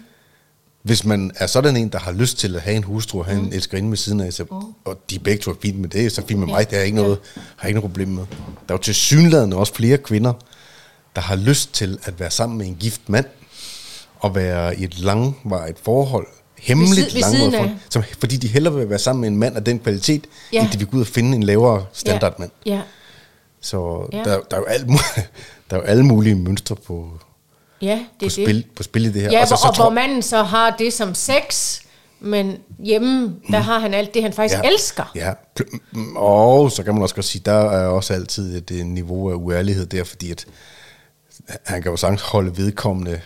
[0.83, 3.39] Hvis man er sådan en, der har lyst til at have en hustru og have
[3.39, 3.45] mm.
[3.47, 4.57] en elskerinde ved siden af sig, mm.
[4.85, 6.95] og de begge to er fint med det, så fint med mig, det er ikke
[6.95, 7.17] noget,
[7.57, 8.23] har ikke noget problem med.
[8.67, 10.33] Der er jo til synlædende også flere kvinder,
[11.15, 13.25] der har lyst til at være sammen med en gift mand,
[14.19, 16.27] og være i et langvarigt forhold,
[16.59, 19.63] hemmeligt Ved langvarigt forhold, som, fordi de hellere vil være sammen med en mand af
[19.63, 20.57] den kvalitet, Ja.
[20.57, 20.63] ja.
[20.63, 22.51] end de vil gå ud og finde en lavere standardmand.
[22.65, 22.81] Ja,
[23.61, 24.17] Så Ja.
[24.17, 24.23] ja.
[24.23, 25.21] der, der, er jo alt, mu-
[25.69, 27.09] der er jo alle mulige mønstre på,
[27.81, 28.65] ja det på, spil, det.
[28.75, 29.31] på spil i det her.
[29.31, 31.79] Ja, og så, og, så og tror, hvor manden så har det som sex,
[32.19, 34.69] men hjemme, der har han alt det, han faktisk ja.
[34.69, 35.11] elsker.
[35.15, 35.33] Ja,
[36.15, 39.35] og så kan man også godt sige, der er også altid et, et niveau af
[39.35, 40.45] uærlighed der, fordi at
[41.65, 43.21] han kan jo sagtens holde vedkommende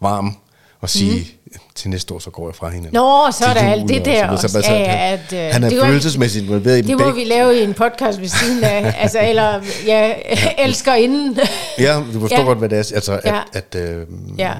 [0.00, 0.36] varm
[0.80, 1.37] og sige, mm.
[1.78, 2.88] Til næste år, så går jeg fra hende.
[2.92, 4.38] Nå, så er der alt det der så videre.
[4.38, 4.56] Så også.
[4.58, 7.14] altså, Ja, ja, han, at, øh, han er følelsesmæssigt involveret i Det må begge.
[7.14, 8.94] vi lave i en podcast ved siden af.
[9.02, 10.12] altså, eller, ja,
[10.58, 11.38] elsker inden.
[11.78, 12.40] Ja, du forstår Ja.
[12.42, 12.46] ja.
[12.46, 12.92] godt, hvad det er.
[12.94, 13.38] Altså, at, Ja.
[13.52, 14.06] at, øh,
[14.38, 14.52] Ja.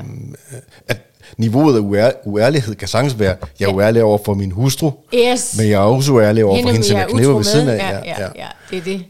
[0.88, 0.96] at
[1.38, 5.54] niveauet af uær, uærlighed kan sagtens være, jeg er uærlig over for min hustru, Yes.
[5.58, 7.76] men jeg er også uærlig over for Hende, som jeg er knæver ved siden af.
[7.76, 7.88] Ja,
[8.22, 9.04] ja, ja, det er det.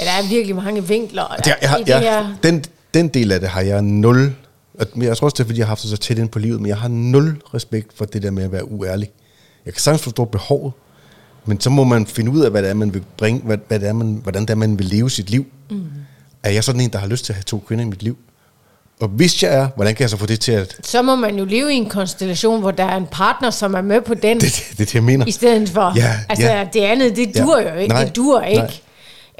[0.00, 1.34] Ja, der er virkelig mange vinkler.
[1.38, 2.26] Det, jeg, jeg, jeg, her.
[2.42, 4.32] den, den del af det har jeg nul...
[4.94, 6.38] men Jeg tror også, det er, fordi jeg har haft det så tæt ind på
[6.38, 9.10] livet, men jeg har nul respekt for det der med at være uærlig.
[9.66, 10.72] Jeg kan sagtens forstå behovet,
[11.46, 13.80] men så må man finde ud af, hvad det er, man vil bringe, hvad, hvad
[13.80, 15.46] det er, man, hvordan det er, man vil leve sit liv.
[15.70, 15.82] Mm.
[16.42, 18.16] Er jeg sådan en, der har lyst til at have to kvinder i mit liv?
[19.00, 20.76] Og hvis jeg er, hvordan kan jeg så få det til at...
[20.82, 23.82] Så må man jo leve i en konstellation, hvor der er en partner, som er
[23.82, 25.26] med på den, Det, det, det er det, jeg mener.
[25.26, 25.92] i stedet for.
[25.96, 26.68] Ja, altså, ja.
[26.72, 27.42] det andet, det Ja.
[27.42, 27.94] dur jo ikke.
[27.94, 28.58] Nej, Det dur ikke.
[28.62, 28.70] nej.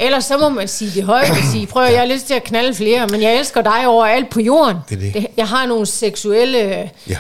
[0.01, 2.35] Ellers så må man sige det højt og sige, prøv at jeg har lyst til
[2.35, 4.77] at knalde flere, men jeg elsker dig over alt på jorden.
[4.89, 5.27] Det er det.
[5.37, 7.17] Jeg har nogle seksuelle Ja.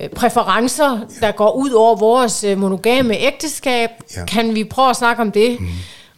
[0.00, 3.90] øh, præferencer, der går ud over vores øh, monogame ægteskab.
[4.16, 4.24] Ja.
[4.24, 5.60] Kan vi prøve at snakke om det?
[5.60, 5.68] Mm.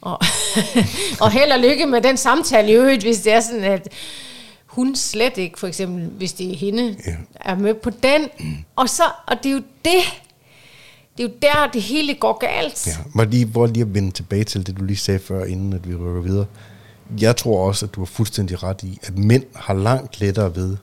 [0.00, 0.20] Og,
[1.20, 3.88] og held og lykke med den samtale i øvrigt, hvis det er sådan, at
[4.66, 7.12] hun slet ikke, for eksempel, hvis det er hende, Ja.
[7.40, 8.28] er med på den.
[8.40, 8.56] Mm.
[8.76, 10.00] Og, så, og det er jo det,
[11.16, 12.86] det er jo der, det hele går galt.
[12.86, 15.72] Ja, var lige, hvor lige at vende tilbage til det, du lige sagde før, inden
[15.72, 16.46] at vi rykker videre.
[17.20, 20.76] Jeg tror også, at du har fuldstændig ret i, at mænd har langt lettere ved,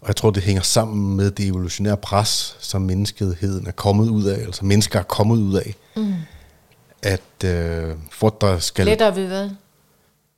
[0.00, 4.24] og jeg tror, det hænger sammen med det evolutionære pres, som menneskeheden er kommet ud
[4.24, 6.14] af, altså mennesker er kommet ud af, mm.
[7.02, 9.50] at øh, for at der skal, Lettere ved hvad?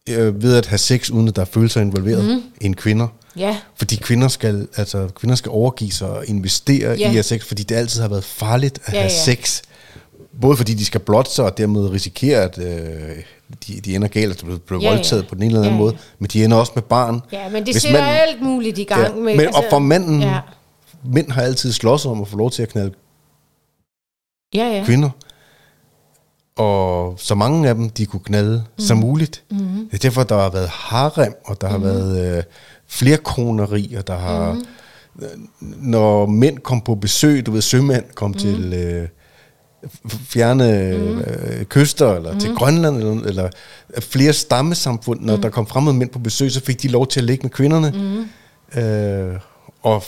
[0.08, 2.42] øh, ved at have sex, uden at der er følelser involveret, mm.
[2.60, 3.08] end kvinder.
[3.40, 3.56] Ja.
[3.76, 6.94] Fordi kvinder skal, altså, kvinder skal overgive sig og investere Ja.
[6.94, 6.96] ja.
[6.98, 9.24] i at have sex, fordi det altid har været farligt at Ja, ja, have ja.
[9.24, 9.62] sex.
[10.40, 13.16] Både fordi de skal blotte sig og dermed risikere, at øh,
[13.66, 14.94] de, de ender galt, at de bliver Ja, ja.
[14.94, 15.90] voldtaget på den ene eller anden Ja, ja.
[15.90, 17.20] måde, men de ender også med barn.
[17.32, 19.02] Ja, men det Hvis sætter manden- alt muligt i gang.
[19.02, 20.40] Ja, med, men, og for manden, Ja, ja.
[21.04, 22.94] mænd har altid slås om at få lov til at knalde
[24.54, 24.64] ja.
[24.76, 24.84] ja.
[24.84, 25.10] kvinder.
[26.56, 28.84] Og så mange af dem, de kunne knalde mm.
[28.84, 29.42] som muligt.
[29.50, 29.60] Mhm.
[29.60, 29.88] Mm.
[29.88, 32.42] Det er derfor, der har været harem, og der har været øh,
[33.98, 34.52] og der har...
[34.52, 34.64] Mhm.
[35.22, 35.28] Øh,
[35.82, 38.34] når mænd kom på besøg, du ved, sømænd kom Mhm.
[38.34, 38.38] mm.
[38.38, 39.08] til øh,
[40.22, 41.18] fjerne mm.
[41.18, 42.40] øh, kyster, eller mm.
[42.40, 43.50] til Grønland, eller, eller
[44.00, 45.42] flere stammesamfund, når mm.
[45.42, 47.90] der kom fremmede mænd på besøg, så fik de lov til at ligge med kvinderne.
[48.74, 48.80] Mm.
[48.80, 49.40] Øh,
[49.82, 50.02] og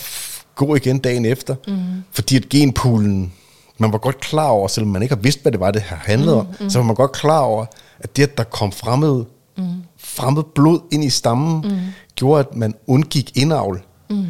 [0.55, 1.55] gå igen dagen efter.
[1.67, 1.75] Mm.
[2.11, 3.33] Fordi at genpoolen,
[3.77, 5.97] man var godt klar over, selvom man ikke har vidst, hvad det var, det her
[5.97, 6.69] handlede om, mm.
[6.69, 7.65] så var man godt klar over,
[7.99, 9.23] at det, at der kom fremmed,
[9.57, 9.63] mm.
[9.97, 11.79] fremmed blod ind i stammen, mm.
[12.15, 13.81] Gjorde, at man undgik indavl.
[14.09, 14.25] Mm.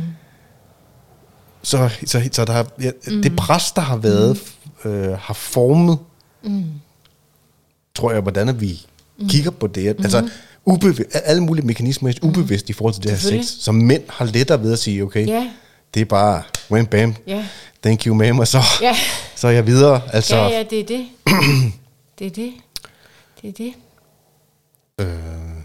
[1.64, 3.22] Så, så, så der ja, mm.
[3.22, 4.40] det pres, der har været,
[4.86, 4.92] mm.
[4.92, 5.98] øh, har formet,
[6.44, 6.64] mm.
[7.96, 8.86] tror jeg, hvordan vi
[9.20, 9.30] mm.
[9.30, 9.98] kigger på det.
[9.98, 10.04] Mm.
[10.04, 10.30] Altså,
[10.66, 13.46] ubevidst, alle mulige mekanismer er ubevidst i forhold til det her sex.
[13.46, 15.50] Så mænd har lettere ved at sige, okay, Ja.
[15.94, 17.46] det er bare, wham bam, Ja.
[17.84, 18.96] thank you ma'am, og så, Ja.
[19.36, 20.02] så er jeg videre.
[20.14, 21.06] Altså, Ja, ja, det er det.
[22.20, 22.54] det er det.
[23.42, 23.74] Det er det.
[25.00, 25.63] Øh,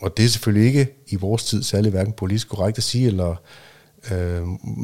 [0.00, 3.34] og det er selvfølgelig ikke i vores tid særlig hverken politisk korrekt at sige, eller
[4.12, 4.42] øh,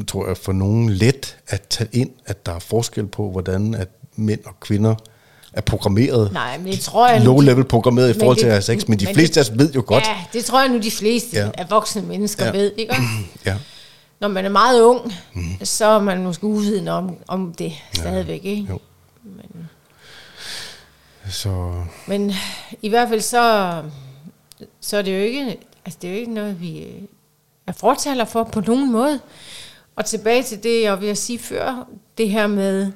[0.08, 3.88] tror jeg for nogen let at tage ind, at der er forskel på, hvordan at
[4.16, 4.94] mænd og kvinder
[5.52, 6.32] er programmeret.
[6.32, 7.18] Nej, men det tror jeg...
[7.18, 9.04] nu, Low de- level programmeret i men forhold til det- at have sex, men de
[9.04, 10.04] men fleste af os ved jo godt.
[10.06, 11.50] Ja, det tror jeg nu, de fleste Ja.
[11.54, 12.50] af voksne mennesker Ja.
[12.52, 12.94] ved, ikke?
[13.46, 13.56] Ja.
[14.20, 15.42] Når man er meget ung, mm.
[15.64, 18.66] så er man måske uvidende om, om det stadigvæk, ikke?
[18.70, 18.78] Jo.
[21.30, 21.72] Så
[22.08, 22.32] Men
[22.82, 23.82] i hvert fald så,
[24.80, 27.02] så er det jo ikke, altså det er jo ikke noget, vi øh,
[27.66, 29.20] er fortaler for på nogen måde.
[29.96, 32.92] Og tilbage til det, jeg vil sige før, det her med,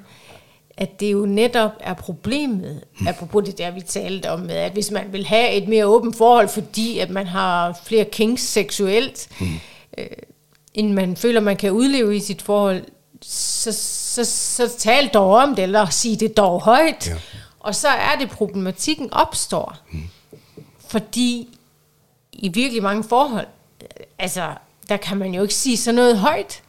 [0.76, 4.90] at det jo netop er problemet, apropos det der, vi talte om, med, at hvis
[4.90, 9.46] man vil have et mere åbent forhold, fordi at man har flere kings seksuelt, mm.
[9.98, 10.06] øh,
[10.74, 12.82] end man føler, man kan udleve i sit forhold,
[13.22, 17.08] så, så, så tal dog om det, eller sig det dog højt.
[17.08, 17.16] Ja.
[17.60, 19.76] Og så er det, problematikken opstår.
[19.92, 20.02] Mm.
[20.88, 21.57] Fordi
[22.38, 23.46] i virkelig mange forhold,
[24.18, 24.46] altså,
[24.88, 26.62] der kan man jo ikke sige sådan noget højt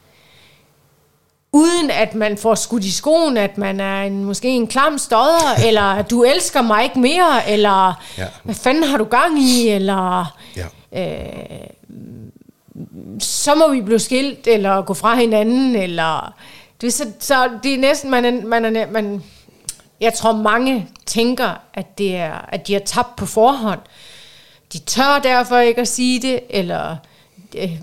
[1.51, 5.55] uden at man får skudt i skoen, at man er en, måske en klam stodder,
[5.67, 8.25] eller du elsker mig ikke mere, eller Ja.
[8.43, 10.65] hvad fanden har du gang i, eller Ja.
[10.93, 11.67] øh,
[13.19, 16.33] så må vi blive skilt, eller gå fra hinanden, eller...
[16.81, 19.23] Ved, så, så det er næsten, man er, man er, man,
[20.01, 23.79] jeg tror mange tænker, at, det er, at de har tabt på forhånd.
[24.73, 26.97] De tør derfor ikke at sige det, eller
[27.57, 27.79] øh,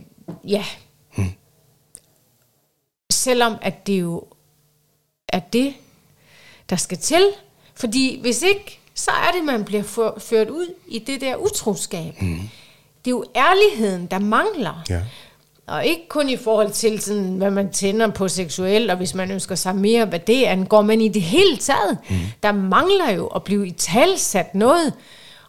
[0.49, 0.65] ja.
[3.11, 4.25] Selvom at det jo
[5.29, 5.75] er det,
[6.71, 7.27] der skal til.
[7.75, 12.23] Fordi hvis ikke, så er det, man bliver for- ført ud i det der utroskab.
[12.23, 12.39] Mm.
[13.05, 14.83] Det er jo ærligheden, der mangler.
[14.91, 15.01] Ja.
[15.67, 19.31] Og ikke kun i forhold til, sådan, hvad man tænder på seksuelt, og hvis man
[19.31, 21.99] ønsker sig mere, hvad det angår, men i det hele taget.
[22.11, 22.17] Mm.
[22.43, 24.93] Der mangler jo at blive i talsat noget,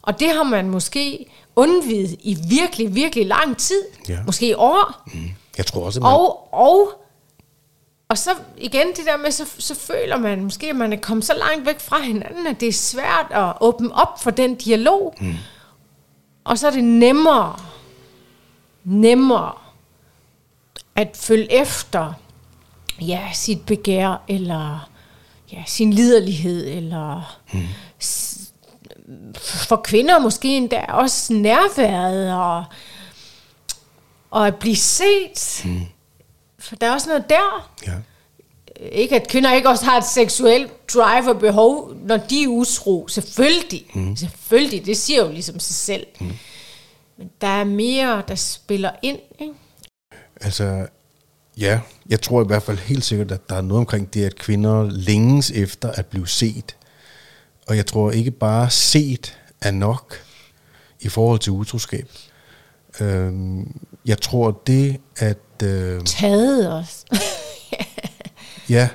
[0.08, 3.82] og det har man måske undvidet i virkelig, virkelig lang tid.
[4.10, 4.18] Ja.
[4.26, 5.04] Måske i år.
[5.14, 5.30] Mm.
[5.58, 6.92] Jeg tror også, man, Og, og,
[8.10, 11.26] og så igen det der med, så, så føler man måske, at man er kommet
[11.26, 15.16] så langt væk fra hinanden, at det er svært at åbne op for den dialog.
[15.22, 15.34] Mm.
[16.44, 17.60] Og så er det nemmere,
[18.84, 19.52] nemmere
[20.96, 22.14] at følge efter
[23.02, 24.90] ja, sit begær, eller
[25.54, 27.60] ja, sin liderlighed, eller mm.
[29.36, 32.64] For kvinder måske endda også nærværet, og,
[34.32, 35.62] og at blive set.
[35.66, 35.82] Mm.
[36.60, 37.72] For der er også noget der.
[37.88, 37.94] ja.
[38.92, 43.08] Ikke at kvinder ikke også har et seksuelt drive og behov, når de er utro.
[43.08, 43.86] Selvfølgelig.
[43.94, 44.16] Mm.
[44.16, 46.08] Selvfølgelig, det siger jo ligesom sig selv.
[46.20, 46.32] Mm.
[47.18, 49.20] Men der er mere, der spiller ind.
[49.40, 49.54] Ikke?
[50.42, 50.88] Altså,
[51.58, 54.36] ja, jeg tror i hvert fald helt sikkert, at der er noget omkring det, at
[54.36, 56.77] kvinder længes efter at blive set.
[57.68, 60.16] Og jeg tror ikke bare set er nok
[61.00, 62.08] i forhold til utroskab.
[63.00, 65.38] Øhm, jeg tror det, at...
[65.64, 67.06] Øh, Taget os.
[68.70, 68.90] ja,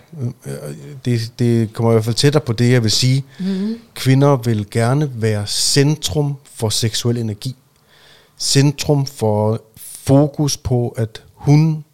[1.05, 3.25] det, det kommer i hvert fald tættere på det, jeg vil sige.
[3.41, 3.79] Mm.
[3.95, 7.57] Kvinder vil gerne være centrum for seksuel energi.
[8.39, 11.85] Centrum for fokus på, at hun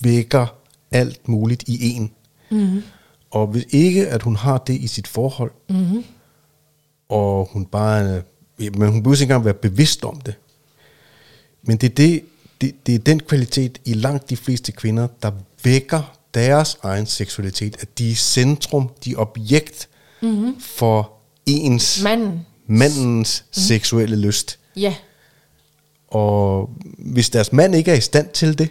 [0.00, 0.46] vækker
[0.90, 2.12] alt muligt i en.
[2.50, 2.82] Mm.
[3.30, 6.04] Og hvis ikke, at hun har det i sit forhold, mm.
[7.14, 8.22] Og hun bare
[8.60, 10.34] ja, men hun behøver ikke engang være bevidst om det.
[11.62, 12.22] Men det er, det,
[12.60, 15.30] det, det er den kvalitet i langt de fleste kvinder, der
[15.64, 19.88] vækker deres egen seksualitet, at de er centrum, de er objekt
[20.22, 20.60] mm-hmm.
[20.60, 21.12] for
[21.46, 22.46] ens, Manden.
[22.66, 23.62] mandens mm.
[23.62, 24.58] seksuelle lyst.
[24.76, 24.94] Ja.
[26.08, 28.68] Og hvis deres mand ikke er i stand til det,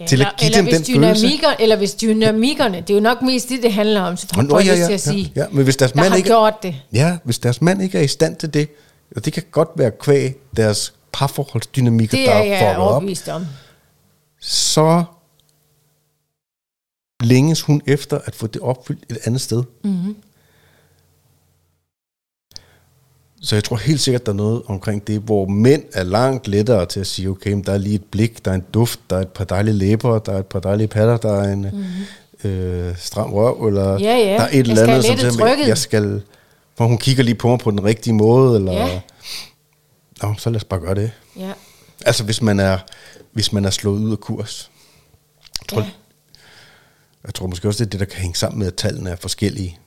[0.00, 1.40] Ja, til at eller, give eller dem hvis den følelse.
[1.60, 4.58] Eller hvis dynamikkerne, det er jo nok mest det, det handler om, så får Nå,
[4.58, 6.62] ja, ja, til at ja, sige, ja, men hvis deres der mand har ikke- gjort
[6.62, 6.74] det.
[6.92, 8.68] Ja, hvis deres mand ikke er i stand til det,
[9.16, 12.90] og det kan godt være kvæg deres parforholdsdynamikker, Det der er er jeg fucket op,
[12.92, 13.46] overbevist om.
[14.40, 15.04] så
[17.22, 19.62] længes hun efter at få det opfyldt et andet sted.
[19.84, 19.92] Mhm.
[19.92, 20.16] Mm-hmm.
[23.42, 26.86] Så jeg tror helt sikkert, der er noget omkring det, hvor mænd er langt lettere
[26.86, 29.16] til at sige, okay, men der er lige et blik, der er en duft, der
[29.16, 32.50] er et par dejlige læber, der er et par dejlige patter, der er en mm-hmm.
[32.50, 33.92] øh, stram røv, eller.
[33.92, 34.32] Ja, ja.
[34.32, 35.68] der er et Jeg eller andet, som trykket.
[35.68, 36.22] jeg skal,
[36.76, 39.00] hvor hun kigger lige på mig på den rigtige måde, eller, Ja.
[40.22, 41.10] Nå, så lad os bare gøre det.
[41.36, 41.52] Ja.
[42.06, 42.78] Altså hvis man er,
[43.32, 44.70] hvis man er slået ud af kurs.
[45.60, 45.88] Jeg tror, ja.
[47.24, 49.16] jeg tror måske også, det er det, der kan hænge sammen med, at tallene er
[49.16, 49.78] forskellige.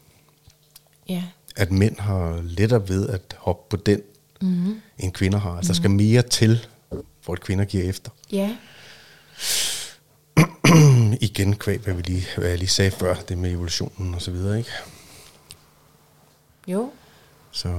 [1.10, 1.22] ja.
[1.56, 4.02] At mænd har lettere ved at hoppe på den,
[4.42, 4.52] Mhm.
[4.52, 4.82] mm-hmm.
[5.00, 5.52] end kvinder har.
[5.58, 6.68] Altså der skal mere til,
[7.22, 8.12] for at kvinder giver efter.
[8.32, 8.56] Ja.
[11.22, 14.32] Igen kvæg, hvad, vi lige, hvad jeg lige sagde før, det med evolutionen og så
[14.32, 14.70] videre, ikke?
[16.68, 16.92] Jo.
[17.52, 17.70] Så,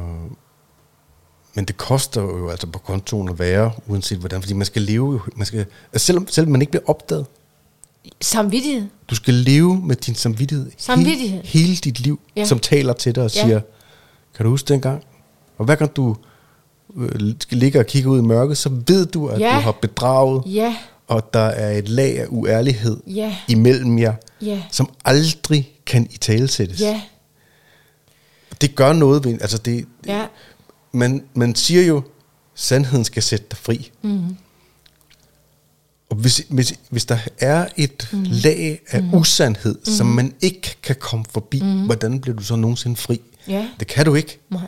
[1.55, 5.21] men det koster jo altså på kontoen at være, uanset hvordan, fordi man skal leve,
[5.37, 7.27] man skal, altså selvom, selvom man ikke bliver opdaget,
[8.21, 8.83] Samvittighed.
[9.11, 10.71] Du skal leve med din samvittighed.
[10.79, 11.43] Samvittighed.
[11.45, 12.45] Hele, hele dit liv, Ja.
[12.45, 13.43] som taler til dig og Ja.
[13.43, 13.61] siger,
[14.37, 15.05] kan du huske dengang?
[15.59, 16.17] Og hver gang du
[16.97, 19.47] øh, skal ligge og kigge ud i mørket, så ved du, at Ja.
[19.57, 20.77] du har bedraget, Ja.
[21.09, 23.37] og der er et lag af uærlighed Ja.
[23.49, 24.63] imellem jer, Ja.
[24.71, 26.81] som aldrig kan i talesættes.
[26.81, 27.01] Ja.
[28.61, 30.27] Det gør noget ved, altså det, Ja.
[30.93, 32.03] man, man siger jo,
[32.55, 33.91] sandheden skal sætte dig fri.
[34.03, 34.37] Mm.
[36.15, 38.27] Og hvis, hvis, hvis der er et mm.
[38.31, 39.15] lag af mm.
[39.15, 39.93] usandhed, mm.
[39.93, 41.85] som man ikke kan komme forbi, mm.
[41.85, 43.21] hvordan bliver du så nogensinde fri?
[43.49, 43.69] Ja.
[43.81, 44.39] Det kan du ikke.
[44.51, 44.67] Nej.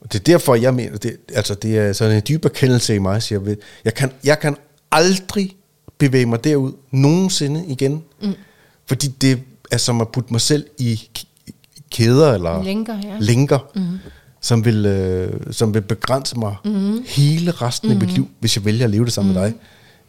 [0.00, 2.98] Og det er derfor, jeg mener, det, altså det er sådan en dyb erkendelse i
[2.98, 4.56] mig, siger jeg, jeg kan, jeg kan
[4.92, 5.56] aldrig
[5.98, 8.02] bevæge mig derud nogensinde igen.
[8.22, 8.32] Mm.
[8.86, 11.08] Fordi det er som at putte mig selv i
[11.90, 13.16] kæder eller Lænker, ja.
[13.20, 13.98] lænker mm.
[14.40, 17.02] som, vil, øh, som vil begrænse mig mm.
[17.06, 19.40] hele resten af mit liv, hvis jeg vælger at leve det sammen mm.
[19.40, 19.54] med dig.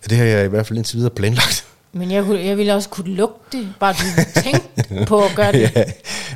[0.09, 1.65] Det har jeg i hvert fald indtil videre planlagt.
[1.91, 5.51] Men jeg, kunne, jeg ville også kunne lugte det, bare du tænkte på at gøre
[5.51, 5.71] det.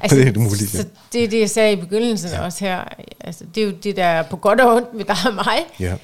[0.01, 0.79] Altså, Ja, det er det muligt, ja.
[0.79, 2.41] Så det er det, jeg sagde i begyndelsen ja.
[2.41, 2.83] også her.
[3.19, 5.59] Altså, det er jo det, der er på godt og ondt ved dig og mig.
[5.79, 5.95] Ja.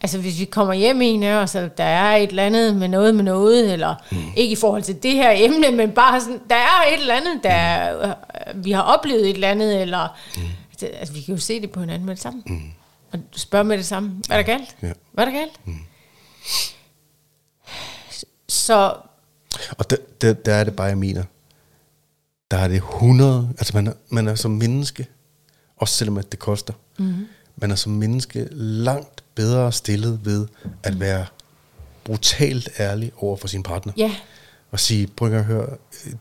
[0.00, 2.88] Altså, hvis vi kommer hjem en af os, og der er et eller andet med
[2.88, 4.18] noget med noget, eller mm.
[4.36, 7.40] ikke i forhold til det her emne, men bare sådan, der er et eller andet,
[7.42, 10.08] der er, øh, vi har oplevet et eller andet, eller...
[10.36, 10.42] Mm.
[10.70, 12.42] Altså, altså, vi kan jo se det på hinanden med det samme.
[12.46, 12.60] Mm.
[13.12, 14.76] Og du spørger med det samme, hvad er der galt?
[14.82, 14.92] Ja.
[15.12, 15.52] Hvad er der galt?
[15.64, 15.74] Mm.
[18.54, 18.96] Så
[19.78, 21.24] Og der, der, der er det bare, jeg mener,
[22.50, 25.06] der er det 100, altså man er, man er som menneske,
[25.76, 27.26] også selvom at det koster, mm.
[27.56, 30.46] man er som menneske langt bedre stillet ved
[30.82, 31.26] at være
[32.04, 33.92] brutalt ærlig over for sin partner.
[33.96, 34.16] ja,
[34.70, 35.76] Og sige, prøv at høre,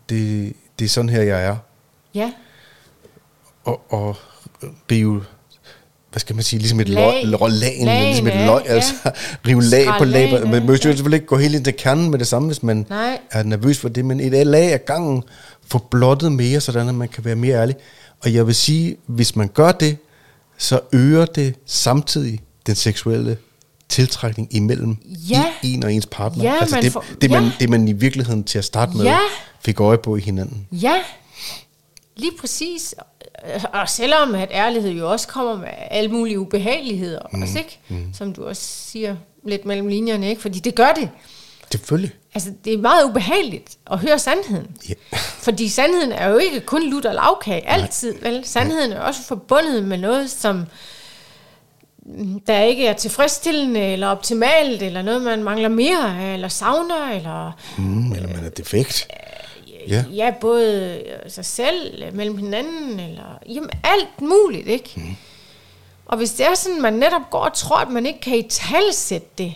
[0.09, 1.57] det, det er sådan her, jeg er.
[2.13, 2.33] ja,
[3.63, 4.15] Og, og
[4.91, 5.25] rive,
[6.13, 7.21] hvad skal man sige, ligesom et Lag.
[7.25, 8.73] løg, lagen, Lagen, ligesom et løg, ja.
[8.73, 8.93] altså
[9.47, 10.31] rive lag på lag.
[10.31, 12.63] lagene, Man må jo selvfølgelig ikke gå helt ind til kernen med det samme, hvis
[12.63, 13.17] man Nej.
[13.31, 15.23] er nervøs for det, men et lag af gangen
[15.67, 17.75] få blottet mere, sådan at man kan være mere ærlig.
[18.23, 19.97] Og jeg vil sige, hvis man gør det,
[20.57, 23.37] så øger det samtidig den seksuelle
[23.89, 24.97] tiltrækning imellem
[25.29, 25.43] Ja.
[25.63, 26.43] i en og ens partner.
[26.43, 27.51] Ja, altså man det, får- det, man, ja.
[27.59, 29.17] det man i virkeligheden til at starte med Ja.
[29.65, 30.67] fik øje på i hinanden.
[30.71, 30.93] Ja,
[32.15, 32.95] lige præcis.
[33.73, 37.41] Og selvom at ærlighed jo også kommer med alle mulige ubehageligheder mm.
[37.41, 37.79] også, ikke?
[37.87, 38.13] Mm.
[38.13, 40.41] Som du også siger lidt mellem linjerne, ikke?
[40.41, 41.09] Fordi det gør det.
[41.71, 42.11] Selvfølgelig.
[42.35, 44.67] Altså, det er meget ubehageligt at høre sandheden.
[44.89, 44.93] Ja.
[45.17, 48.45] Fordi sandheden er jo ikke kun lutter lavkage altid, vel?
[48.45, 50.65] Sandheden er også forbundet med noget, som
[52.05, 57.09] mm, der ikke er tilfredsstillende eller optimalt, eller noget, man mangler mere af, eller savner,
[57.09, 59.07] eller Mm, eller man er defekt.
[59.87, 60.05] Ja.
[60.13, 64.93] ja, både sig selv, øh, mellem hinanden, eller jamen, alt muligt, ikke?
[64.95, 65.15] Mm.
[66.05, 68.47] Og hvis det er sådan, man netop går og tror, at man ikke kan i
[68.49, 69.55] talsætte det,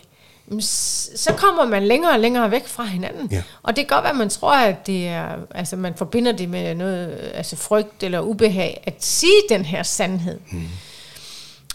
[1.16, 3.28] så kommer man længere og længere væk fra hinanden.
[3.32, 3.44] Ja.
[3.64, 6.50] Og det kan godt være, at man tror, at det er, altså man forbinder det
[6.50, 10.40] med noget, altså frygt eller ubehag, at sige den her sandhed.
[10.52, 10.68] Mm.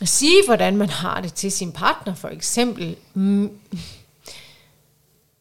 [0.00, 2.96] At sige, hvordan man har det til sin partner, for eksempel.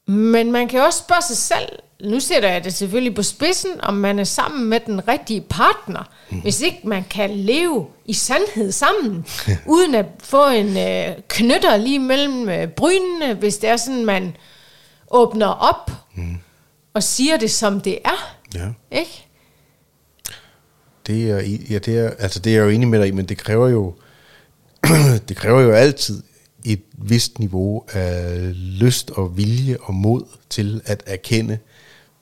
[0.05, 3.93] Men man kan også spørge sig selv, nu sætter jeg det selvfølgelig på spidsen, om
[3.93, 6.41] man er sammen med den rigtige partner, mm.
[6.41, 9.25] hvis ikke man kan leve i sandhed sammen,
[9.73, 14.35] uden at få en øh, knytter lige mellem øh, brynene, hvis det er sådan, man
[15.11, 16.37] åbner op mm.
[16.93, 18.37] og siger det, som det er.
[18.55, 18.67] Ja.
[18.99, 19.25] Ikke?
[21.07, 23.25] Det er, ja, det er, altså det er jeg jo enig med dig i, men
[23.25, 23.93] det kræver jo,
[25.29, 26.23] det kræver jo altid
[26.65, 31.57] et vist niveau af lyst og vilje og mod til at erkende,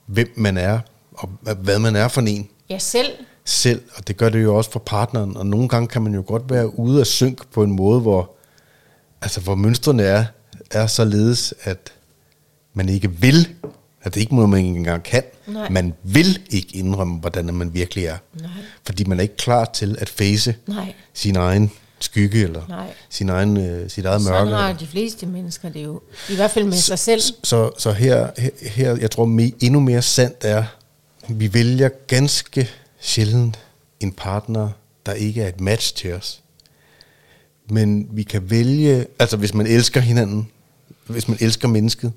[0.09, 0.79] hvem man er,
[1.13, 3.07] og hva- hvad man er for en Ja, selv.
[3.45, 6.23] selv, og det gør det jo også for partneren, og nogle gange kan man jo
[6.27, 8.31] godt være ude af synk på en måde, hvor,
[9.21, 10.25] altså hvor mønstrene er,
[10.71, 11.93] er således, at
[12.73, 13.47] man ikke vil,
[14.03, 15.69] at det ikke noget, man ikke engang kan, Nej.
[15.69, 18.17] man vil ikke indrømme, hvordan man virkelig er.
[18.41, 18.49] Nej.
[18.85, 20.93] Fordi man er ikke klar til at face Nej.
[21.13, 21.71] sin egen
[22.03, 22.93] skygge, eller Nej.
[23.09, 24.37] sin egen, øh, sit eget mørke.
[24.37, 26.01] Sådan har de fleste mennesker det jo.
[26.29, 27.21] I hvert fald med sig selv.
[27.43, 28.27] Så, så her,
[28.61, 30.63] her, jeg tror me, endnu mere sandt er,
[31.27, 33.59] vi vælger ganske sjældent
[33.99, 34.69] en partner,
[35.05, 36.41] der ikke er et match til os.
[37.69, 40.51] Men vi kan vælge, altså hvis man elsker hinanden,
[41.05, 42.13] hvis man elsker mennesket,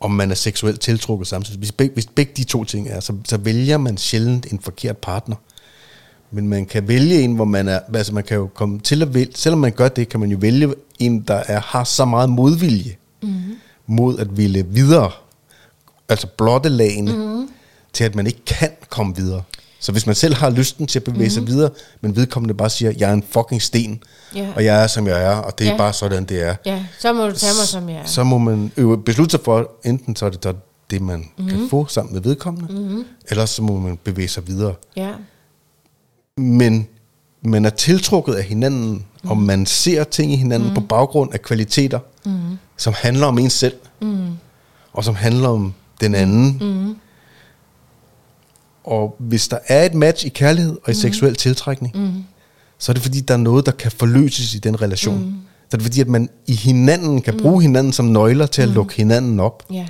[0.00, 1.58] om man er seksuelt tiltrukket samtidig.
[1.58, 4.98] Hvis begge, hvis begge de to ting er, så, så vælger man sjældent en forkert
[4.98, 5.36] partner.
[6.32, 9.14] Men man kan vælge en, hvor man er, altså man kan jo komme til at
[9.14, 12.30] vælge, selvom man gør det, kan man jo vælge en, der er, har så meget
[12.30, 13.56] modvilje mm-hmm.
[13.86, 15.10] mod at ville videre,
[16.08, 17.48] altså blotte lagene, mm-hmm.
[17.92, 19.42] til at man ikke kan komme videre.
[19.82, 21.30] Så hvis man selv har lysten til at bevæge mm-hmm.
[21.30, 24.02] sig videre, men vedkommende bare siger, jeg er en fucking sten,
[24.34, 24.48] Ja.
[24.56, 25.76] og jeg er, som jeg er, og det er Ja.
[25.76, 28.06] bare sådan, det er, Ja, så må du tage mig, som jeg er.
[28.06, 30.54] så må man øve, beslutte sig for, enten så er det så
[30.90, 31.48] det, man mm-hmm.
[31.50, 33.04] kan få sammen med vedkommende, mm-hmm.
[33.28, 35.10] eller så må man bevæge sig videre Ja.
[36.38, 36.88] Men
[37.42, 39.30] man er tiltrukket af hinanden, mm.
[39.30, 40.74] og man ser ting i hinanden mm.
[40.74, 42.58] på baggrund af kvaliteter, mm.
[42.76, 44.28] som handler om en selv, mm.
[44.92, 46.58] og som handler om den anden.
[46.60, 46.96] Mm.
[48.84, 50.94] Og hvis der er et match i kærlighed og i mm.
[50.94, 52.24] seksuel tiltrækning, mm.
[52.78, 55.24] så er det fordi, der er noget, der kan forløses i den relation.
[55.24, 55.34] Mm.
[55.70, 58.68] Så er det fordi, at man i hinanden kan bruge hinanden som nøgler til at
[58.68, 59.66] lukke hinanden op.
[59.70, 59.86] Ja.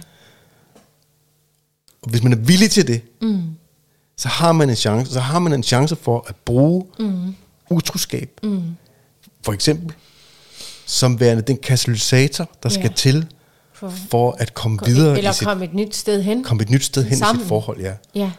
[2.03, 3.43] Og hvis man er villig til det, mm.
[4.20, 7.34] Så har man en chance, så har man en chance for at bruge mm.
[7.70, 8.30] utroskab.
[8.42, 8.62] Mm.
[9.44, 9.94] For eksempel
[10.86, 12.80] som værende den katalysator, der Ja.
[12.80, 13.26] skal til
[13.72, 16.44] for, for at komme videre Eller sit, komme et nyt sted hen.
[16.44, 17.40] komme et nyt sted hen Sammen.
[17.40, 17.92] i sit forhold, ja.
[18.14, 18.30] Ja.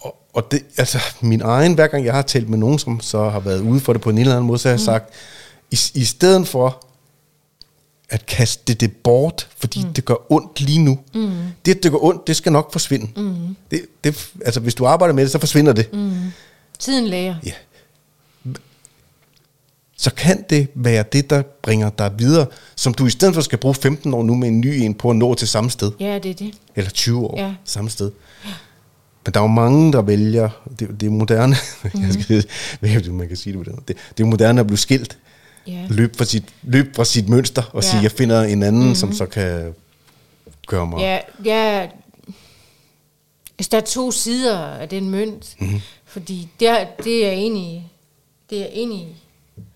[0.00, 3.28] Og, og det, altså, min egen, hver gang jeg har talt med nogen, som så
[3.30, 5.12] har været ude for det på en eller anden måde, så har jeg sagt,
[5.70, 6.84] i, i stedet for
[8.10, 9.92] at kaste det bort, fordi mm.
[9.92, 10.98] det gør ondt lige nu.
[11.14, 11.30] Mm.
[11.64, 13.20] Det, det gør ondt, det skal nok forsvinde.
[13.20, 13.56] Mm.
[13.70, 15.92] Det, det, altså, hvis du arbejder med det, så forsvinder det.
[15.92, 16.12] Mm.
[16.78, 17.34] Tiden læger.
[17.46, 17.52] Ja.
[19.96, 22.46] Så kan det være det, der bringer dig videre,
[22.76, 25.10] som du i stedet for skal bruge 15 år nu med en ny en på
[25.10, 25.92] at nå til samme sted.
[26.00, 26.54] Ja, det er det.
[26.76, 27.54] Eller 20 år Ja.
[27.64, 28.10] samme sted.
[29.24, 30.48] Men der er jo mange, der vælger,
[30.78, 31.56] det, det er moderne,
[31.94, 32.02] mm.
[32.02, 32.12] jeg
[32.92, 35.18] skal, man kan sige det det, det er moderne at blive skilt,
[35.68, 35.86] Ja.
[35.90, 37.88] løb fra sit, løb fra sit mønster og Ja.
[37.90, 38.94] sige, jeg finder en anden, mm.
[38.94, 39.74] som så kan
[40.66, 41.00] gøre mig.
[41.00, 41.88] Ja, ja.
[43.58, 45.54] Altså, der er to sider af den mønt.
[45.60, 45.70] Mhm.
[45.72, 45.80] Mm.
[46.04, 47.90] Fordi det er, det er enig
[48.50, 48.98] det er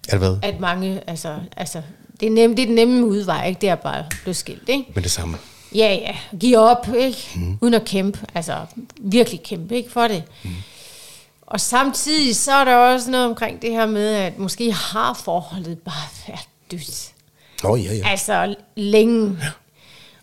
[0.08, 0.36] Er det hvad?
[0.42, 1.82] at mange, altså, altså
[2.20, 3.60] det er, nem, det er den nemme udvej, ikke?
[3.60, 4.84] Det er bare at blive skilt, ikke?
[4.94, 5.36] Men det samme.
[5.74, 7.18] Ja, ja, giv op, ikke?
[7.36, 7.58] Mm.
[7.60, 8.56] Uden at kæmpe, altså
[9.00, 9.90] virkelig kæmpe, ikke?
[9.90, 10.22] For det.
[10.44, 10.50] Mm.
[11.52, 15.78] Og samtidig så er der også noget omkring det her med, at måske har forholdet
[15.78, 17.12] bare været dødt.
[17.64, 18.08] Oh, ja, ja.
[18.08, 19.38] Altså længe.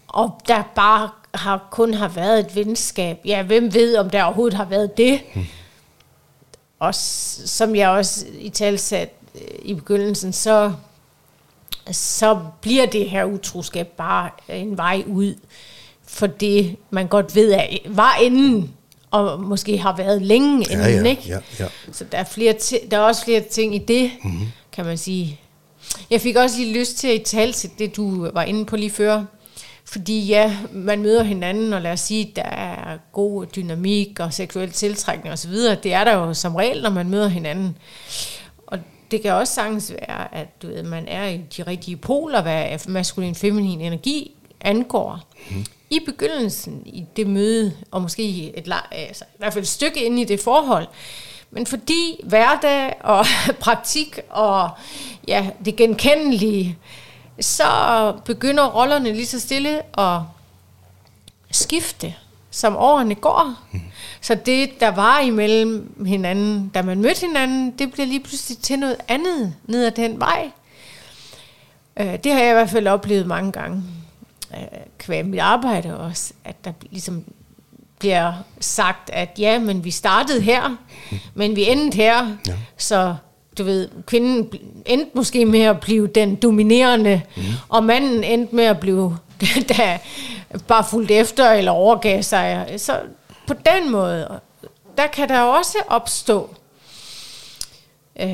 [0.08, 3.22] Og der bare har kun har været et venskab.
[3.26, 5.22] Ja, hvem ved, om der overhovedet har været det?
[5.34, 5.46] Hmm.
[6.80, 9.14] Og som jeg også i talsat
[9.62, 10.74] i begyndelsen, så,
[11.92, 15.36] så bliver det her utroskab bare en vej ud
[16.04, 18.74] for det, man godt ved, at var inden,
[19.12, 21.24] og måske har været længe Ja, inden, ja, ikke?
[21.28, 21.68] ja, ja.
[21.92, 22.54] Så der er, flere
[22.92, 24.48] der er også flere ting i det, mm-hmm.
[24.72, 25.40] kan man sige.
[26.10, 28.92] Jeg fik også lige lyst til at tale til det, du var inde på lige
[28.92, 29.24] før.
[29.86, 34.72] Fordi ja, man møder hinanden, og lad os sige, der er god dynamik og seksuel
[34.72, 35.54] tiltrækning osv.
[35.54, 37.78] Det er der jo som regel, når man møder hinanden.
[38.68, 38.80] Og
[39.12, 42.88] det kan også sagtens være, at du ved, man er i de rigtige poler, hvad
[42.88, 45.20] maskulin feminin energi angår.
[45.52, 45.66] Mm.
[45.90, 50.04] I begyndelsen i det møde, og måske et, øh, altså, i hvert fald et stykke
[50.06, 50.88] ind i det forhold,
[51.52, 53.26] men fordi hverdag og
[53.60, 54.70] praktik og
[55.28, 56.78] ja, det genkendelige,
[57.40, 57.66] så
[58.26, 60.20] begynder rollerne lige så stille at
[61.52, 62.16] skifte,
[62.52, 63.56] som årene går.
[63.72, 63.82] Mm.
[64.22, 68.80] Så det, der var imellem hinanden, da man mødte hinanden, det bliver lige pludselig til
[68.80, 70.52] noget andet ned ad den vej.
[71.98, 73.84] Øh, det har jeg i hvert fald oplevet mange gange,
[74.54, 74.62] øh,
[74.98, 77.24] kvæg mit arbejde også, at der ligesom
[78.00, 80.76] bliver sagt, at ja, men vi startede her,
[81.34, 82.54] men vi endte her, Ja.
[82.78, 83.16] så
[83.58, 84.50] du ved, kvinden
[84.86, 87.44] endte måske med at blive den dominerende, mm.
[87.70, 89.18] og manden endte med at blive
[89.78, 89.98] der
[90.68, 92.74] bare fuldt efter eller overgav sig.
[92.78, 93.00] Så
[93.48, 94.40] på den måde,
[94.98, 96.50] der kan der også opstå
[98.22, 98.30] øh,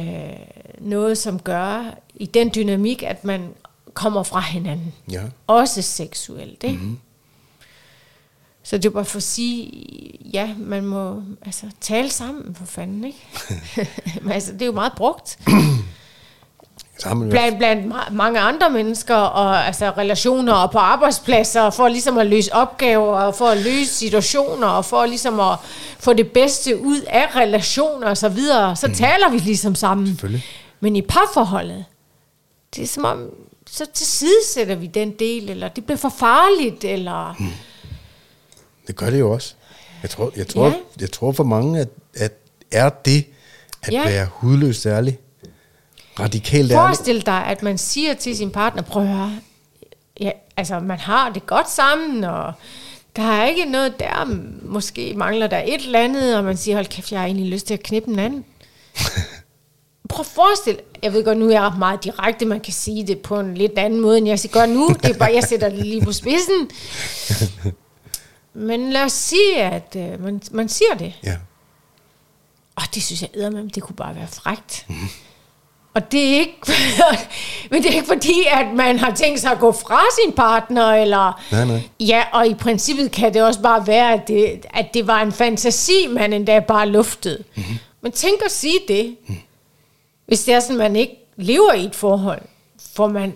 [0.79, 1.83] noget, som gør
[2.15, 3.49] i den dynamik, at man
[3.95, 4.93] kommer fra hinanden.
[5.11, 5.21] Ja.
[5.47, 6.77] Også seksuelt, ikke?
[6.77, 6.99] Mm-hmm.
[8.63, 9.71] Så det bare for at sige,
[10.33, 13.27] ja, man må altså, tale sammen, for fanden, ikke?
[14.21, 15.39] Men altså, det er jo meget brugt
[16.99, 22.17] Sammen, blandt, blandt ma- mange andre mennesker, og altså relationer og på arbejdspladser, for ligesom
[22.17, 25.57] at løse opgaver, og for at løse situationer, og for ligesom at
[25.99, 28.93] få det bedste ud af relationer og så videre, så mm.
[28.93, 30.19] taler vi ligesom sammen.
[30.79, 31.85] Men i parforholdet,
[32.75, 33.29] det er som om,
[33.75, 37.35] så tilsidesætter vi den del, eller det bliver for farligt, eller...
[37.39, 37.47] Mm.
[38.87, 39.53] Det gør det jo også.
[40.01, 40.73] Jeg tror, jeg tror, Ja.
[40.99, 42.33] jeg tror for mange, at, at
[42.71, 43.25] er det
[43.83, 44.03] at Ja.
[44.03, 45.19] være hudløst ærlig,
[46.19, 46.83] radikalt ærlig.
[46.87, 49.31] Forestil dig, at man siger til sin partner, prøv at høre,
[50.19, 52.53] ja, altså man har det godt sammen, og
[53.15, 56.85] der er ikke noget der, måske mangler der et eller andet, og man siger, hold
[56.87, 58.45] kæft, jeg har egentlig lyst til at knippe den anden.
[60.09, 63.19] Prøv at forestille, jeg ved godt, nu er jeg meget direkte, man kan sige det
[63.19, 65.85] på en lidt anden måde, end jeg gør nu, det er bare, jeg sætter det
[65.85, 66.69] lige på spidsen.
[68.53, 71.13] Men lad os sige, at øh, man, man siger det.
[71.23, 71.35] Ja.
[72.75, 74.85] Og det synes jeg eddermame, det kunne bare være frægt.
[74.89, 74.95] Mm.
[75.93, 76.57] Og det er ikke,
[77.71, 80.93] men det er ikke fordi, at man har tænkt sig at gå fra sin partner,
[80.93, 81.41] eller...
[81.51, 81.81] Nej, nej.
[81.99, 85.31] Ja, og i princippet kan det også bare være, at det, at det var en
[85.31, 87.43] fantasi, man endda bare luftede.
[87.55, 87.77] Mm-hmm.
[88.01, 89.35] Men tænk at sige det, mm.
[90.25, 92.41] Hvis det er sådan, man ikke lever i et forhold,
[92.95, 93.33] for man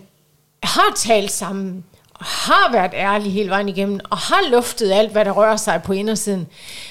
[0.62, 1.84] har talt sammen,
[2.14, 5.82] og har været ærlig hele vejen igennem, og har luftet alt, hvad der rører sig
[5.82, 6.46] på indersiden.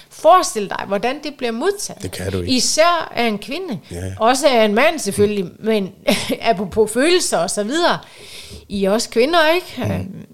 [0.09, 2.01] Forestil dig, hvordan det bliver modtaget.
[2.01, 2.51] Det kan du ikke.
[2.51, 3.79] Især af en kvinde.
[3.91, 4.13] Ja, ja.
[4.19, 5.51] Også af en mand selvfølgelig, mm.
[5.59, 5.91] men
[6.41, 7.99] apropos følelser og så videre.
[8.69, 9.97] I er også kvinder, ikke?
[9.97, 10.25] Mm.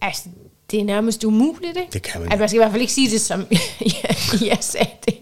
[0.00, 0.28] Altså,
[0.70, 1.92] det er nærmest umuligt, ikke?
[1.92, 3.46] Det kan man Altså, man skal i hvert fald ikke sige det, som
[3.80, 4.16] jeg,
[4.50, 5.14] jeg sagde det.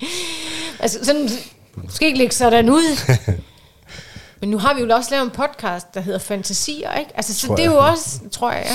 [0.81, 1.29] Altså, sådan,
[1.83, 3.17] du skal ikke lægge sådan ud.
[4.41, 7.11] Men nu har vi jo også lavet en podcast, der hedder Fantasier, ikke?
[7.15, 7.77] Altså, så Tror det er jeg.
[7.77, 8.75] jo også, tror jeg, ja.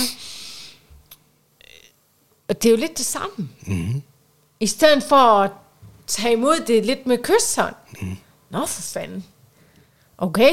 [2.50, 3.50] Og det er jo lidt det samme.
[3.68, 4.02] Mm.
[4.60, 5.52] I stedet for at
[6.08, 7.76] tage imod det lidt med kysshånd.
[8.02, 8.18] Mm.
[8.50, 9.26] Nå, for fanden.
[10.18, 10.52] Okay,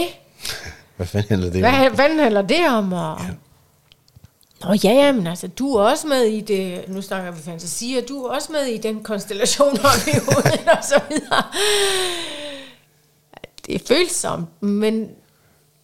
[0.97, 1.71] Hvad fanden handler det om?
[1.71, 2.93] hvad, hvad handler det om?
[2.93, 3.19] Og...
[3.21, 3.31] Ja.
[4.67, 8.03] Nå ja, ja, men altså, du er også med i det, nu snakker vi fantasier,
[8.07, 11.43] du er også med i den konstellation op i hovedet, og så videre.
[13.69, 15.09] Det er følsomt, men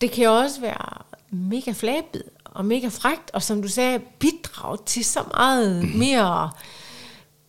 [0.01, 4.79] det kan jo også være mega flabet og mega frægt, og som du sagde, bidrage
[4.87, 6.51] til så meget mere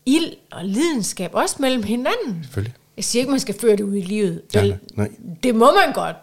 [0.06, 2.44] ild og lidenskab, også mellem hinanden.
[2.44, 2.74] Selvfølgelig.
[2.98, 4.42] Jeg siger ikke, man skal føre det ud i livet.
[4.54, 5.12] Ja, Vel, nej.
[5.44, 6.16] Det må man godt.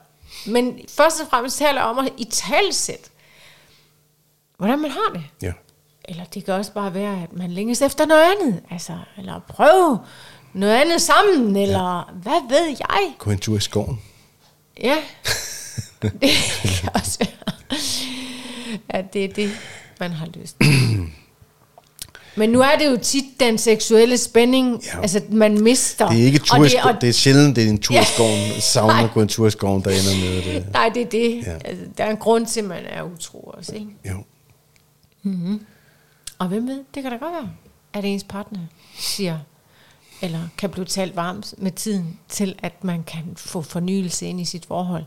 [0.46, 3.10] Men først og fremmest taler om at i talsæt,
[4.56, 5.22] hvordan man har det.
[5.42, 5.52] Ja.
[6.04, 8.60] Eller det kan også bare være, at man længes efter noget andet.
[8.70, 9.98] Altså, eller prøve
[10.54, 12.14] noget andet sammen, eller ja.
[12.22, 13.14] hvad ved jeg?
[13.18, 14.00] Gå en tur i skoven.
[14.82, 14.96] Ja,
[16.02, 16.12] det
[16.80, 17.54] kan også være.
[18.94, 19.50] Ja, det er det,
[20.00, 20.70] man har lyst til.
[22.36, 25.00] Men nu er det jo tit den seksuelle spænding, Ja.
[25.02, 26.08] altså man mister.
[26.08, 26.96] Det er ikke tur Og i skoven.
[27.00, 28.60] Det er sjældent, det er en tur i skoven.
[28.72, 30.72] Savner at gå en tur i skoven, der ender med det.
[30.72, 31.42] Nej, det er det.
[31.46, 31.52] Ja.
[31.64, 33.86] Altså, der er en grund til, at man er utro også, ikke?
[34.10, 34.24] Jo.
[36.42, 37.50] Og hvem ved, det kan da godt være,
[37.92, 38.58] at ens partner
[38.98, 39.38] siger,
[40.22, 44.44] eller kan blive talt varmt med tiden, til at man kan få fornyelse ind i
[44.44, 45.04] sit forhold.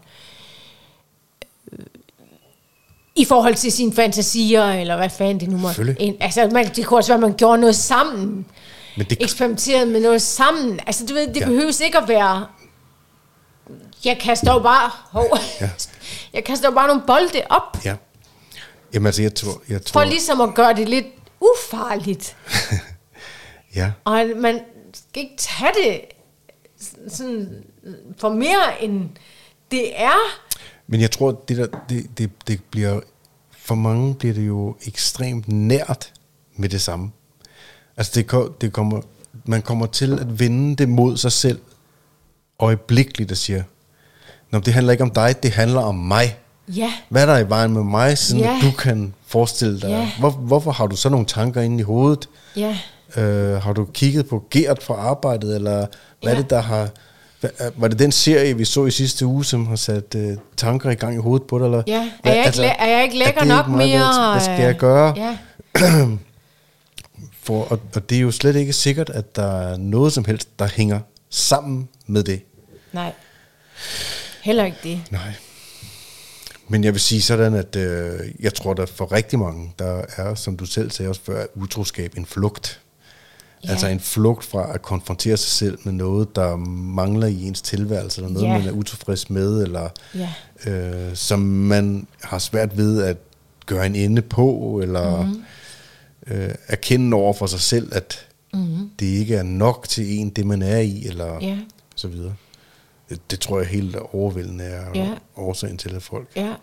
[3.16, 5.70] I forhold til sine fantasier, eller hvad fanden det nu må...
[6.00, 8.46] En, altså, man, det kunne også være, at man gjorde noget sammen.
[8.98, 10.80] Men det, Eksperimenterede med noget sammen.
[10.88, 11.46] Altså, du ved, det Ja.
[11.46, 12.46] behøves ikke at være...
[14.06, 14.92] Jeg kaster jo bare...
[15.12, 15.26] Hov,
[15.62, 15.70] ja.
[16.34, 17.78] Jeg kaster jo bare nogle bolde op.
[17.86, 17.96] ja.
[18.94, 19.62] Jamen altså, jeg tror...
[19.70, 21.06] Jeg tror For ligesom at gøre det lidt
[21.52, 22.38] ufarligt.
[23.76, 23.92] ja.
[24.04, 24.60] Og man
[24.94, 26.02] skal ikke tage det
[27.08, 27.64] sådan
[28.18, 29.10] for mere end
[29.72, 30.18] det er.
[30.88, 33.00] Men jeg tror, det, der, det, det, det bliver...
[33.52, 36.14] For mange bliver det jo ekstremt nært
[36.56, 37.12] med det samme.
[37.98, 39.02] Altså, det, det kommer,
[39.46, 41.62] man kommer til at vende det mod sig selv
[42.60, 43.64] øjeblikkeligt og siger,
[44.52, 46.40] Nå, det handler ikke om dig, det handler om mig.
[46.68, 48.56] Ja, Hvad er der i vejen med mig, sådan Ja.
[48.56, 49.90] at du kan forestille dig?
[49.90, 50.10] Ja.
[50.20, 52.30] Hvor, hvorfor har du så nogle tanker inde i hovedet?
[52.56, 52.78] ja,
[53.18, 55.86] Øh, har du kigget på Gert fra arbejdet, eller
[56.22, 56.42] hvad er Ja.
[56.42, 56.90] det, der har...
[57.40, 60.38] Hvad, er- var det den serie, vi så i sidste uge, som har sat øh,
[60.58, 61.66] tanker i gang i hovedet på dig?
[61.66, 61.84] Eller?
[61.88, 62.10] ja.
[62.22, 64.00] Hvad- Er jeg, ikke, læ- er jeg ikke lækker nok ikke mere?
[64.00, 64.32] godt?
[64.34, 65.14] Hvad skal jeg øh, gøre?
[65.18, 65.38] Ja,
[67.44, 70.60] For, og, og det er jo slet ikke sikkert, at der er noget som helst,
[70.60, 71.00] der hænger
[71.30, 72.42] sammen med det.
[72.92, 73.12] nej.
[74.42, 75.02] Heller ikke det.
[75.12, 75.22] Nej.
[76.68, 80.36] Men jeg vil sige sådan, at øh, jeg tror, der for rigtig mange, der er,
[80.36, 82.80] som du selv sagde også før, utroskab en flugt.
[83.64, 83.70] Ja.
[83.72, 88.22] Altså en flugt fra at konfrontere sig selv med noget, der mangler i ens tilværelse,
[88.22, 88.58] eller noget, Ja.
[88.58, 90.30] man er utilfreds med, eller Ja.
[90.72, 93.18] øh, som man har svært ved at
[93.66, 95.44] gøre en ende på, eller mm-hmm.
[96.28, 98.90] øh, erkende over for sig selv, at mm-hmm.
[99.00, 101.58] det ikke er nok til en, det man er i, eller Ja.
[101.96, 102.34] så videre.
[103.30, 105.14] Det, tror jeg helt overvældende er Ja.
[105.36, 106.54] årsagen til, at folk Ja,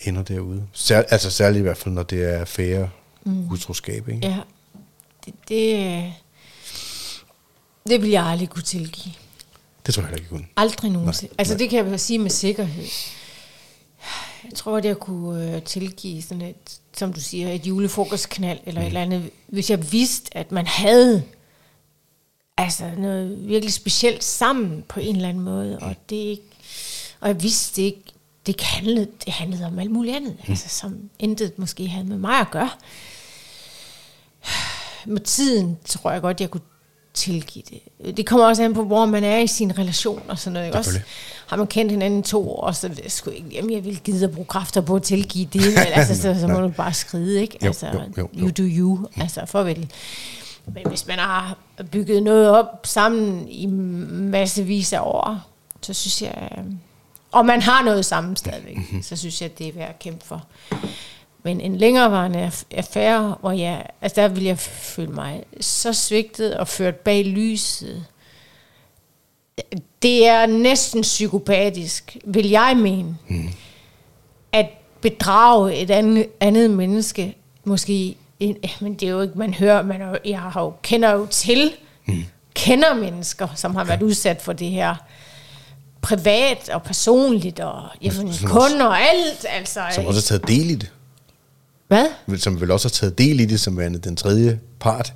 [0.00, 0.66] ender derude.
[0.72, 2.90] Sær, altså særligt i hvert fald, når det er færre
[3.24, 3.48] mm.
[3.52, 4.08] utroskab.
[4.08, 4.26] Ikke?
[4.26, 4.38] ja.
[5.26, 6.12] Det, det,
[7.88, 9.14] det vil jeg aldrig kunne tilgive.
[9.86, 10.46] Det tror jeg ikke, kun.
[10.56, 11.32] Aldrig nogensinde.
[11.32, 11.58] Nej, Altså nej.
[11.58, 12.84] det kan jeg sige med sikkerhed.
[14.44, 18.80] Jeg tror, at jeg kunne øh, tilgive sådan et, som du siger, et julefrokostknald eller
[18.80, 18.84] mm.
[18.84, 21.22] et eller andet, hvis jeg vidste, at man havde
[22.62, 26.42] altså noget virkelig specielt sammen på en eller anden måde, og det ikke,
[27.20, 28.02] og jeg vidste ikke,
[28.46, 30.52] det handlede, det handlede om alt muligt andet, mm.
[30.52, 32.70] altså som intet måske havde med mig at gøre.
[35.06, 36.60] Med tiden tror jeg godt, jeg kunne
[37.14, 38.16] tilgive det.
[38.16, 40.66] Det kommer også an på, hvor man er i sin relation og sådan noget.
[40.66, 40.78] Ikke?
[40.78, 41.00] Også,
[41.46, 44.32] har man kendt hinanden to år, så det sgu ikke, jamen jeg vil gide at
[44.32, 45.66] bruge kræfter på at tilgive det.
[45.66, 45.78] Vel?
[45.78, 47.58] Altså, så, så må du bare skride, ikke?
[47.62, 48.42] Jo, altså, jo, jo, jo.
[48.42, 49.08] you do you.
[49.16, 49.90] Altså, farvel.
[50.66, 51.56] Men hvis man har
[51.92, 53.66] bygget noget op sammen i
[54.10, 55.38] massevis af år,
[55.82, 56.64] så synes jeg, øh,
[57.32, 59.02] og man har noget sammen stadigvæk, Mhm.
[59.02, 60.46] så synes jeg, det er værd at kæmpe for.
[61.42, 66.56] Men en længerevarende aff- affære, hvor jeg, altså der vil jeg føle mig så svigtet
[66.56, 68.04] og ført bag lyset.
[70.02, 73.48] Det er næsten psykopatisk, vil jeg mene, mm.
[74.52, 74.66] at
[75.00, 78.16] bedrage et andet, andet menneske, måske,
[78.80, 81.72] men det er jo ikke, man hører, man er, jeg har jo, kender jo til,
[82.06, 82.24] mm.
[82.54, 84.94] kender mennesker, som har været udsat for det her
[86.02, 89.80] privat og personligt, og jamen, Som kunder og alt, altså.
[89.94, 90.92] Som også har taget del i det.
[91.88, 92.38] Hvad?
[92.38, 95.12] Som vel også har taget del i det, som værende den tredje part.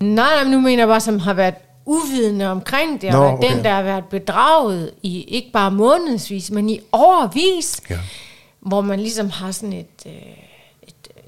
[0.00, 1.54] Nej, men nu mener jeg bare, som har været
[1.86, 3.50] uvidende omkring det, Nå, og okay.
[3.50, 7.98] den, der har været bedraget i ikke bare månedsvis, men i overvis, Ja.
[8.60, 10.12] hvor man ligesom har sådan et, øh,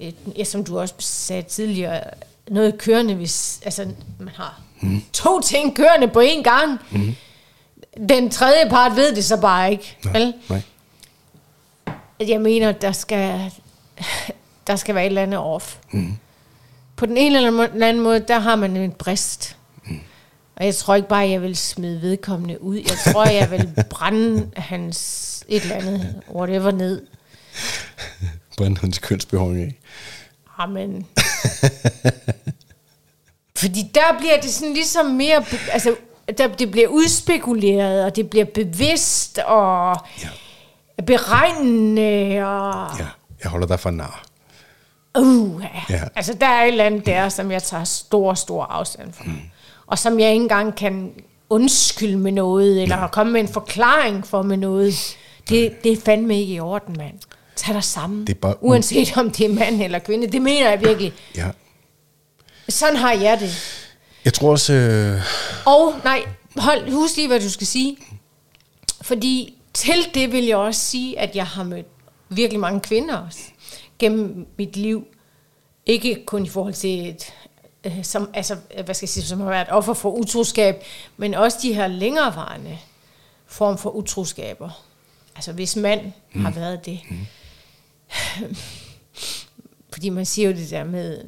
[0.01, 2.05] et, ja, som du også sagde tidligere,
[2.49, 3.89] noget kørende, hvis altså,
[4.19, 5.03] man har mm.
[5.13, 6.81] to ting kørende på én gang.
[6.91, 7.15] Mm.
[8.09, 9.97] Den tredje part ved det så bare ikke.
[10.05, 10.35] Nej, Vel?
[10.49, 10.63] nej.
[12.21, 13.53] Jeg mener, der skal,
[14.67, 15.77] der skal være et eller andet off.
[15.91, 16.17] Mm.
[16.97, 19.57] På den ene eller den anden måde, der har man en brist.
[19.85, 20.01] Mm.
[20.57, 22.77] Og jeg tror ikke bare, jeg vil smide vedkommende ud.
[22.77, 27.07] Jeg tror, jeg vil brænde hans et eller andet, whatever, ned.
[28.57, 29.75] Brænde hans kønsbehåring af.
[30.59, 31.07] Amen.
[33.57, 35.97] Fordi der bliver det sådan ligesom mere, altså,
[36.39, 40.29] der, det bliver udspekuleret, og det bliver bevidst, og Ja.
[41.07, 43.07] beregnende, og Ja,
[43.43, 44.25] jeg holder dig for nar.
[45.19, 45.95] uh, Ja.
[45.97, 46.03] ja.
[46.17, 49.25] altså der er et eller andet der, som jeg tager stor, stor afstand fra.
[49.25, 49.41] Mm.
[49.87, 51.13] Og som jeg ikke engang kan
[51.51, 53.07] undskylde med noget, eller ja.
[53.07, 55.17] komme med en forklaring for med noget.
[55.49, 57.15] Det, det er fandme ikke i orden, mand.
[57.57, 58.27] Tag dig sammen.
[58.27, 60.27] Det er bare Uanset om det er mand eller kvinde.
[60.27, 61.13] Det mener jeg virkelig.
[61.37, 61.51] Ja.
[62.69, 63.51] Sådan har jeg det.
[64.25, 64.73] Jeg tror også...
[64.73, 65.21] Øh,
[65.67, 66.25] Og nej,
[66.57, 67.97] hold, husk lige, hvad du skal sige.
[69.03, 71.87] Fordi til det vil jeg også sige, at jeg har mødt
[72.29, 73.39] virkelig mange kvinder også,
[73.99, 75.07] gennem mit liv.
[75.87, 77.33] Ikke kun i forhold til et,
[77.85, 80.85] øh, som, altså, hvad skal jeg sige, som har været offer for utroskab,
[81.17, 82.79] men også de her længerevarende
[83.47, 84.71] form for utroskaber.
[85.37, 86.45] Altså hvis mand mm.
[86.45, 87.01] har været det.
[87.11, 87.17] Mm.
[89.93, 91.25] Fordi man siger jo det der med,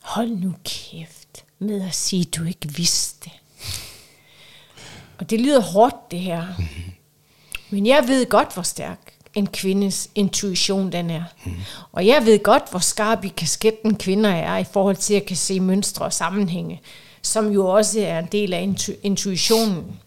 [0.00, 3.30] hold nu kæft med at sige, at du ikke vidste.
[5.18, 6.46] Og det lyder hårdt, det her.
[7.70, 11.24] Men jeg ved godt, hvor stærk en kvindes intuition den er.
[11.92, 15.36] Og jeg ved godt, hvor skarp i kasketten kvinder er i forhold til at kan
[15.36, 16.80] se mønstre og sammenhænge,
[17.22, 20.00] som jo også er en del af intu- intuitionen.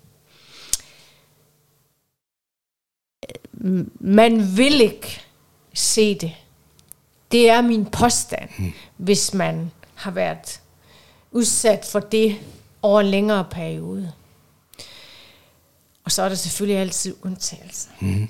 [4.00, 5.22] Man vil ikke
[5.74, 6.32] se det.
[7.32, 8.50] Det er min påstand,
[8.98, 10.62] hvis man har været
[11.32, 12.38] udsat for det
[12.82, 14.12] over en længere periode.
[16.04, 17.90] Og så er der selvfølgelig altid undtagelser.
[18.00, 18.30] Mm.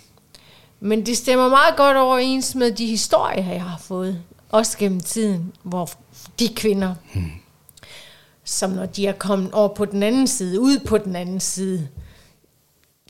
[0.80, 5.54] Men det stemmer meget godt overens med de historier, jeg har fået, også gennem tiden,
[5.64, 5.90] hvor
[6.40, 7.32] de kvinder, mm.
[8.44, 11.90] som når de er kommet over på den anden side, ud på den anden side,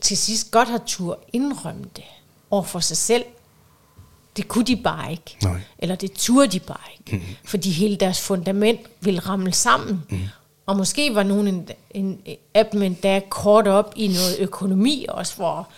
[0.00, 2.04] til sidst godt har tur indrømme det
[2.50, 3.24] over for sig selv.
[4.36, 5.36] Det kunne de bare ikke.
[5.42, 5.60] Nej.
[5.78, 7.16] Eller det turde de bare ikke.
[7.26, 7.34] Mm.
[7.44, 10.02] Fordi hele deres fundament ville ramle sammen.
[10.10, 10.18] Mm.
[10.66, 12.18] Og måske var nogen en, en,
[12.54, 15.68] af dem endda kort op i noget økonomi også, hvor,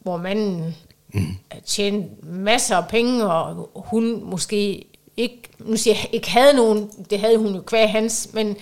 [0.00, 0.76] hvor manden
[1.14, 1.36] mm.
[1.66, 4.84] tjente masser af penge, og hun måske
[5.16, 8.56] ikke, nu siger jeg, ikke havde nogen, det havde hun jo kvæg hans, men,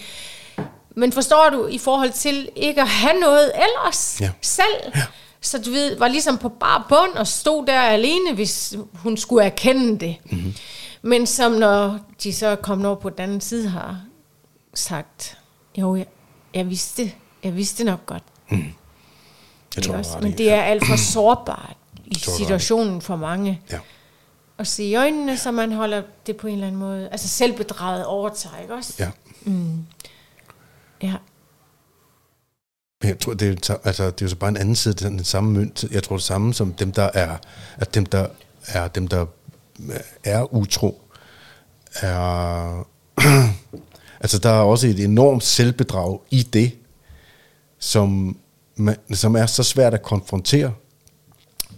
[0.97, 4.31] men forstår du, i forhold til ikke at have noget ellers Ja.
[4.43, 5.03] selv, ja.
[5.41, 9.45] Så du ved, var ligesom på bar bund og stod der alene, hvis hun skulle
[9.45, 10.17] erkende det.
[10.25, 10.55] Mm-hmm.
[11.03, 14.01] Men som når de så er kommet over på den anden side har
[14.75, 15.39] sagt,
[15.79, 16.07] jo, jeg,
[16.55, 17.13] jeg vidste,
[17.45, 18.23] jeg vidste nok godt.
[18.51, 18.59] jeg
[19.77, 20.19] Ikke tror, også?
[20.23, 23.61] Men det er alt for sårbart i tror, situationen for mange.
[23.71, 23.79] Ja.
[24.59, 27.09] At se i øjnene, så man holder det på en eller anden måde.
[27.09, 28.95] Altså selvbedraget overtager, ikke også?
[28.99, 29.11] ja.
[31.03, 31.15] ja.
[33.01, 35.11] Men jeg tror, det er, altså, det er jo så bare en anden side af
[35.11, 35.85] den samme mønt.
[35.91, 37.37] Jeg tror det samme som dem, der er,
[37.77, 38.27] at dem, der
[38.67, 39.27] er, dem, der
[39.89, 41.01] øh, er utro,
[41.95, 42.87] er,
[44.23, 46.73] altså der er også et enormt selvbedrag i det,
[47.79, 48.39] som,
[48.77, 50.73] man, som er så svært at konfrontere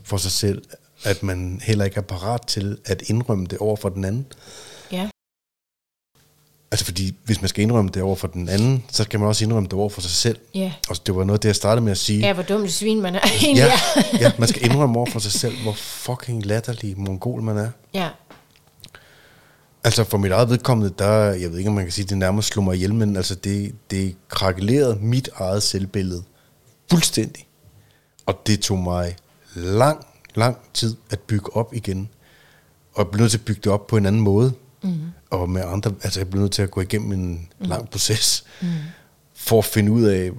[0.05, 0.63] for sig selv,
[1.05, 4.27] at man heller ikke er parat til at indrømme det over for den anden.
[6.73, 9.45] Altså fordi, hvis man skal indrømme det over for den anden, så skal man også
[9.45, 10.39] indrømme det over for sig selv.
[10.55, 10.73] Ja.
[10.89, 12.19] Og det var noget det, jeg startede med at sige.
[12.19, 13.73] Ja, hvor dumt et svin man er egentlig Ja,
[14.21, 17.71] ja, man skal indrømme over for sig selv, hvor fucking latterlig mongol man er.
[17.95, 18.09] ja.
[19.85, 22.49] Altså for mit eget vedkommende, der, jeg ved ikke, om man kan sige, det nærmest
[22.49, 26.23] slog mig ihjel, men altså det, det krakkelerede mit eget selvbillede
[26.91, 27.47] fuldstændig.
[28.27, 29.17] Og det tog mig
[29.55, 32.09] lang, lang tid at bygge op igen.
[32.95, 34.53] Og jeg blev nødt til at bygge det op på en anden måde.
[34.83, 34.91] Mm.
[35.33, 37.67] Og med andre, altså jeg blev nødt til at gå igennem en mm.
[37.67, 38.69] lang proces, mm.
[39.35, 40.31] for at finde ud af,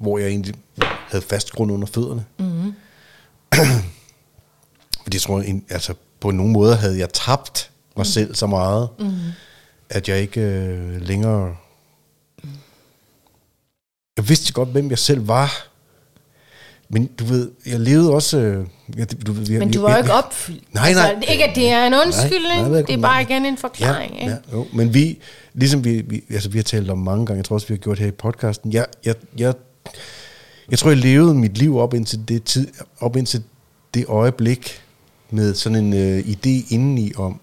[0.00, 0.54] hvor jeg egentlig
[1.08, 2.24] havde fast grund under fødderne.
[2.38, 2.74] Mm.
[5.02, 8.12] Fordi jeg tror, en- altså på nogle måder havde jeg tabt mig mm.
[8.12, 9.10] selv så meget, mm.
[9.90, 11.56] at jeg ikke øh, længere...
[14.16, 15.69] Jeg vidste godt, hvem jeg selv var.
[16.92, 18.38] Men du ved, jeg levede også...
[18.38, 18.66] Øh,
[18.96, 20.74] jeg, du, ved, vi, Men du var jo ikke opfyldt.
[20.74, 21.02] Nej, nej.
[21.02, 22.60] Altså, ikke, at det er en undskyldning.
[22.60, 24.14] Nej, nej, det er bare igen en forklaring.
[24.14, 24.32] Ja, ikke?
[24.32, 24.66] ja, jo.
[24.72, 25.18] Men vi,
[25.54, 27.78] ligesom vi, vi, altså vi har talt om mange gange, jeg tror også, vi har
[27.78, 29.54] gjort her i podcasten, jeg, jeg, jeg,
[30.70, 32.68] jeg tror, jeg levede mit liv op indtil det, tid,
[33.00, 33.42] op indtil
[33.94, 34.82] det øjeblik
[35.30, 37.40] med sådan en øh, idé indeni om,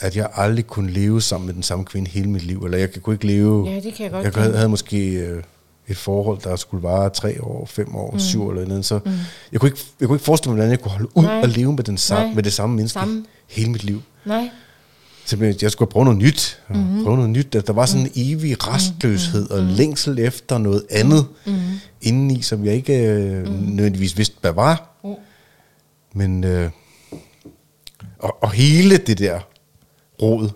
[0.00, 2.88] at jeg aldrig kunne leve sammen med den samme kvinde hele mit liv, eller jeg
[3.02, 3.68] kunne ikke leve...
[3.70, 5.42] Ja, det kan jeg godt Jeg havde, havde måske øh,
[5.88, 8.20] et forhold, der skulle vare tre år, fem år, mm.
[8.20, 9.12] syv år eller noget, så mm.
[9.52, 11.40] jeg, kunne ikke, jeg kunne ikke forestille mig, hvordan jeg kunne holde ud Nej.
[11.40, 12.34] og leve med, den samme, Nej.
[12.34, 13.24] med det samme menneske Samme.
[13.46, 14.02] hele mit liv.
[14.24, 14.50] Nej.
[15.24, 16.60] Simpelthen, jeg skulle prøve noget nyt.
[16.68, 17.04] Mm-hmm.
[17.04, 17.52] Prøve noget nyt.
[17.52, 19.68] Der der var sådan en evig restløshed mm-hmm.
[19.68, 21.62] og længsel efter noget andet mm-hmm.
[22.02, 24.98] indeni, som jeg ikke øh, nødvendigvis vidste, hvad var.
[25.04, 25.14] Mm.
[26.12, 26.70] Men, øh,
[28.18, 29.40] og, og hele det der
[30.22, 30.50] rod,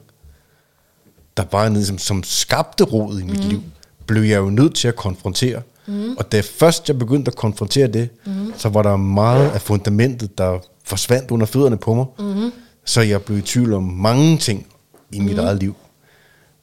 [1.36, 3.48] der var nede, som, som skabte rod i mit mm.
[3.48, 3.62] liv,
[4.06, 5.62] blev jeg jo nødt til at konfrontere.
[5.86, 6.16] Mm.
[6.16, 8.52] Og da først jeg begyndte at konfrontere det, mm.
[8.56, 12.06] så var der meget af fundamentet, der forsvandt under fødderne på mig.
[12.18, 12.50] Mm.
[12.84, 14.66] Så jeg blev i tvivl om mange ting
[15.12, 15.74] i mit eget liv.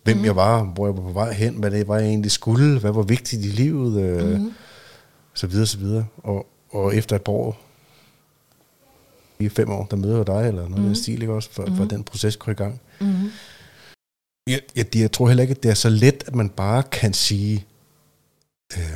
[0.04, 0.26] Hvem mm.
[0.26, 2.92] jeg var, hvor jeg var på vej hen, hvad det var, jeg egentlig skulle, hvad
[2.92, 4.54] var vigtigt i livet, øh, mm.
[5.34, 6.06] så videre, så videre.
[6.18, 7.58] Og, og efter et par år,
[9.40, 10.90] i fem år, der møder jeg dig, eller noget mm.
[10.90, 12.82] af stil, ikke også, for, for den proces går i gang.
[13.02, 13.08] Mm.
[14.50, 17.14] Jeg, jeg, jeg tror heller ikke, at det er så let, at man bare kan
[17.14, 17.66] sige,
[18.78, 18.94] øh,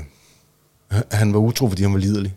[0.89, 2.35] at han var utro, fordi han var liderlig.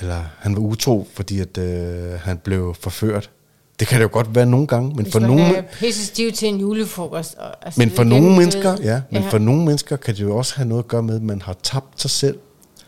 [0.00, 3.30] Eller han var utro, fordi at, øh, han blev forført.
[3.78, 6.06] Det kan det jo godt være nogle gange, men Hvis for man nogle, er pisse
[6.06, 7.34] stiv til en julefrokost.
[7.34, 10.36] Og, altså, men for nogle mennesker, ved- ja, men for nogle mennesker kan det jo
[10.36, 12.38] også have noget at gøre med, at man har tabt sig selv.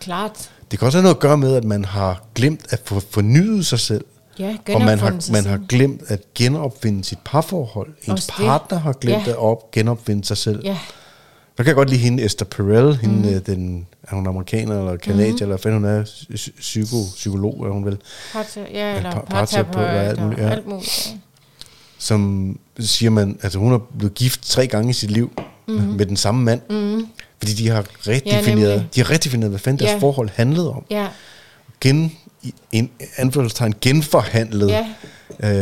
[0.01, 0.51] Klart.
[0.71, 3.67] Det kan også have noget at gøre med, at man har glemt at få fornyet
[3.67, 4.05] sig selv.
[4.39, 7.89] Ja, og man har, man har glemt at genopfinde sit parforhold.
[8.03, 8.47] Ens Også det.
[8.47, 9.31] partner har glemt Ja.
[9.31, 10.61] at op, genopfinde sig selv.
[10.65, 10.79] Ja,
[11.57, 13.41] Der kan jeg godt lide hende, Esther Perel, hende, mm.
[13.45, 15.53] den, er hun amerikaner eller kanadier, mm.
[15.53, 17.99] eller hvad hun er, psy- psyko, psykolog er hun vel,
[18.33, 20.49] Parta, ja eller par- parterapeut alt muligt, ja.
[20.51, 21.09] alt muligt.
[21.13, 21.19] Ja.
[21.99, 25.31] som siger man, altså hun er blevet gift tre gange i sit liv
[25.69, 25.75] mm.
[25.75, 27.07] med den samme mand, mm.
[27.39, 28.89] fordi de har redefineret, nemlig.
[28.95, 29.99] de har redefineret, hvad fanden deres Ja.
[29.99, 30.85] forhold handlede om.
[30.91, 31.07] ja,
[31.81, 32.13] Gen,
[32.73, 34.87] en anførselstegn, genforhandlet Ja.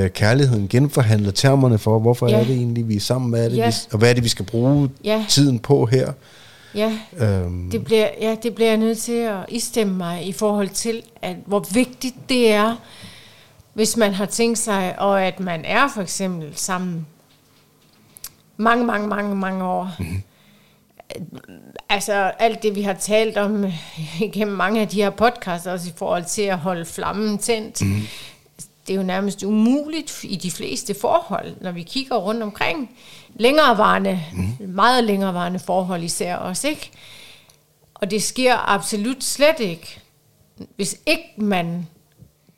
[0.04, 2.40] øh, kærligheden, genforhandlet termerne for, hvorfor Ja.
[2.40, 3.66] er det egentlig, vi er sammen, hvad er det, Ja.
[3.66, 5.24] vi, og hvad er det, vi skal bruge Ja.
[5.28, 6.12] tiden på her.
[6.74, 6.98] ja.
[7.18, 11.02] Øhm, Det bliver, ja, det bliver jeg nødt til at istemme mig i forhold til,
[11.22, 12.76] at hvor vigtigt det er,
[13.74, 17.06] hvis man har tænkt sig, og at man er for eksempel sammen
[18.56, 19.90] mange, mange, mange, mange år.
[19.98, 20.22] Mm-hmm.
[21.88, 25.88] Altså alt det, vi har talt om øh, igennem mange af de her podcasts, også
[25.88, 28.06] i forhold til at holde flammen tændt, mm-hmm.
[28.86, 32.90] det er jo nærmest umuligt i de fleste forhold, når vi kigger rundt omkring.
[33.34, 34.68] Længerevarende, mm.
[34.68, 36.90] meget længerevarende forhold især også, ikke?
[37.94, 40.00] Og det sker absolut slet ikke,
[40.76, 41.86] hvis ikke man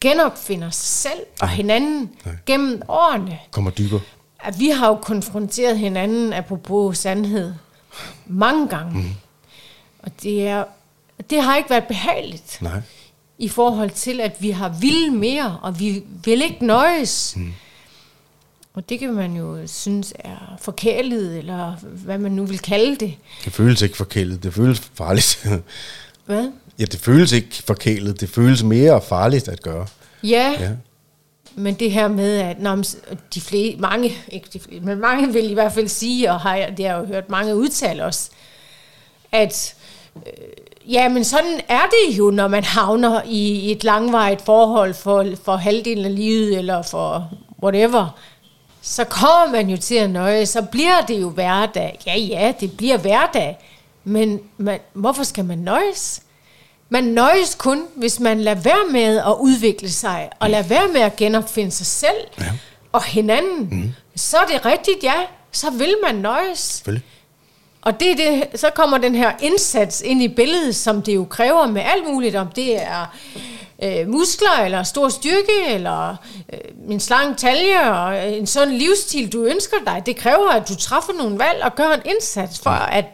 [0.00, 2.34] genopfinder sig selv og hinanden Nej.
[2.46, 3.38] gennem årene.
[3.50, 4.00] kommer dybere.
[4.40, 7.54] At vi har jo konfronteret hinanden, apropos sandhed,
[8.26, 8.98] mange gange.
[9.02, 9.10] Mm.
[9.98, 10.64] Og det, er,
[11.30, 12.80] det har ikke været behageligt Nej.
[13.38, 17.34] i forhold til, at vi har vil mere, og vi vil ikke nøjes.
[17.36, 17.52] Mm.
[18.74, 23.14] Og det kan man jo synes er forkælet, eller hvad man nu vil kalde det.
[23.44, 25.46] Det føles ikke forkælet, det føles farligt.
[26.26, 26.50] Hvad?
[26.78, 29.86] ja, det føles ikke forkælet, det føles mere farligt at gøre.
[30.22, 30.70] Ja, Ja
[31.56, 32.82] men det her med, at når
[33.34, 36.56] de flere, mange, ikke de flere, men mange vil i hvert fald sige, og har,
[36.56, 38.30] det har jeg jo hørt mange udtale os,
[39.32, 39.74] at
[40.16, 45.26] øh, ja, men sådan er det jo, når man havner i et langvarigt forhold for,
[45.44, 47.30] for halvdelen af livet, eller for
[47.62, 48.18] whatever,
[48.82, 52.00] så kommer man jo til at nøje, så bliver det jo hverdag.
[52.06, 53.58] Ja, ja, det bliver hverdag,
[54.04, 56.22] men man, hvorfor skal man nøjes?
[56.88, 61.00] Man nøjes kun, hvis man lader være med at udvikle sig, og lader være med
[61.00, 62.44] at genopfinde sig selv ja.
[62.92, 63.68] og hinanden.
[63.70, 63.92] Mm.
[64.16, 65.14] Så er det rigtigt, ja.
[65.52, 66.58] Så vil man nøjes.
[66.58, 67.04] Selvfølgelig.
[67.82, 71.66] Og det, det, så kommer den her indsats ind i billedet, som det jo kræver
[71.66, 73.16] med alt muligt, om det er
[73.82, 76.16] øh, muskler, eller stor styrke, eller
[76.52, 76.58] øh,
[76.90, 80.02] en slang talje, og en sådan livsstil, du ønsker dig.
[80.06, 83.04] Det kræver, at du træffer nogle valg og gør en indsats for at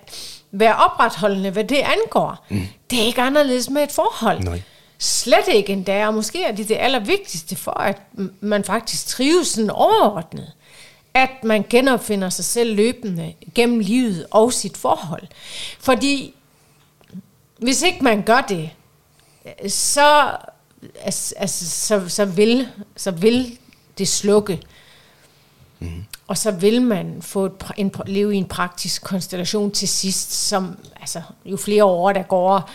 [0.52, 2.46] være opretholdende, hvad det angår.
[2.48, 2.66] Mm.
[2.90, 4.40] Det er ikke anderledes med et forhold.
[4.40, 4.62] Nej.
[4.98, 7.98] Slet ikke endda, og måske er det det allervigtigste for, at
[8.40, 10.52] man faktisk trives sådan overordnet.
[11.14, 15.22] At man genopfinder sig selv løbende gennem livet og sit forhold.
[15.80, 16.34] Fordi
[17.58, 18.70] hvis ikke man gør det,
[19.68, 20.30] så,
[21.00, 23.58] altså, altså, så, så, vil, så vil
[23.98, 24.60] det slukke.
[25.82, 26.04] Mm.
[26.26, 30.76] Og så vil man få et, en, leve i en praktisk konstellation til sidst, som
[31.00, 32.70] altså, jo flere år der går,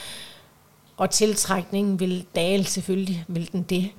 [0.98, 3.90] og tiltrækningen vil dale, selvfølgelig vil den det.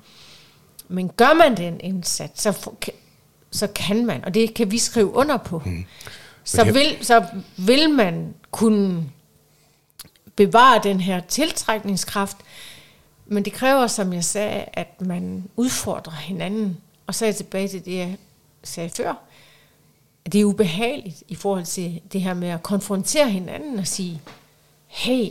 [0.87, 2.69] Men gør man den indsats, så,
[3.51, 5.85] så kan man, og det kan vi skrive under på, mm.
[6.43, 7.25] så, vil, så
[7.57, 9.09] vil man kunne
[10.35, 12.37] bevare den her tiltrækningskraft,
[13.25, 16.77] men det kræver, som jeg sagde, at man udfordrer hinanden.
[17.07, 18.17] Og så er jeg tilbage til det,
[18.63, 19.13] sagde før.
[20.25, 24.21] at Det er ubehageligt i forhold til det her med at konfrontere hinanden og sige,
[24.87, 25.29] hey,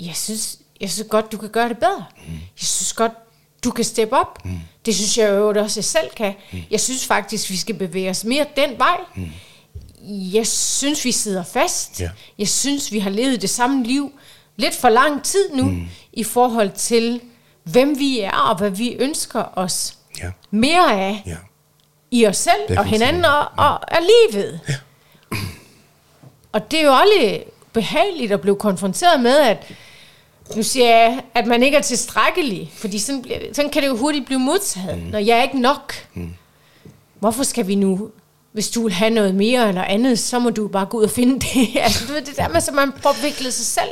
[0.00, 2.04] jeg synes, jeg synes godt, du kan gøre det bedre.
[2.26, 2.32] Mm.
[2.32, 3.12] Jeg synes godt,
[3.64, 4.44] du kan steppe op.
[4.44, 4.60] Mm.
[4.86, 6.34] Det synes jeg jo også, jeg selv kan.
[6.52, 6.58] Mm.
[6.70, 9.00] Jeg synes faktisk, vi skal bevæge os mere den vej.
[9.16, 9.30] Mm.
[10.08, 12.00] Jeg synes, vi sidder fast.
[12.00, 12.10] Ja.
[12.38, 14.12] Jeg synes, vi har levet det samme liv
[14.56, 15.88] lidt for lang tid nu, mm.
[16.12, 17.20] i forhold til,
[17.64, 20.30] hvem vi er og hvad vi ønsker os Ja.
[20.50, 21.36] mere af Ja.
[22.12, 23.98] I os selv og hinanden og, og, og
[24.32, 24.60] livet.
[24.68, 24.74] Ja.
[26.52, 29.72] Og det er jo aldrig behageligt at blive konfronteret med, at
[30.56, 34.26] nu siger jeg, at man ikke er tilstrækkelig, fordi sådan, sådan kan det jo hurtigt
[34.26, 35.10] blive modtaget, mm.
[35.10, 35.94] når jeg er ikke nok.
[36.14, 36.34] Mm.
[37.20, 38.10] Hvorfor skal vi nu,
[38.52, 41.10] hvis du vil have noget mere eller andet, så må du bare gå ud og
[41.10, 41.68] finde det.
[41.84, 43.90] altså, du ved, det der med, at man forvikler sig selv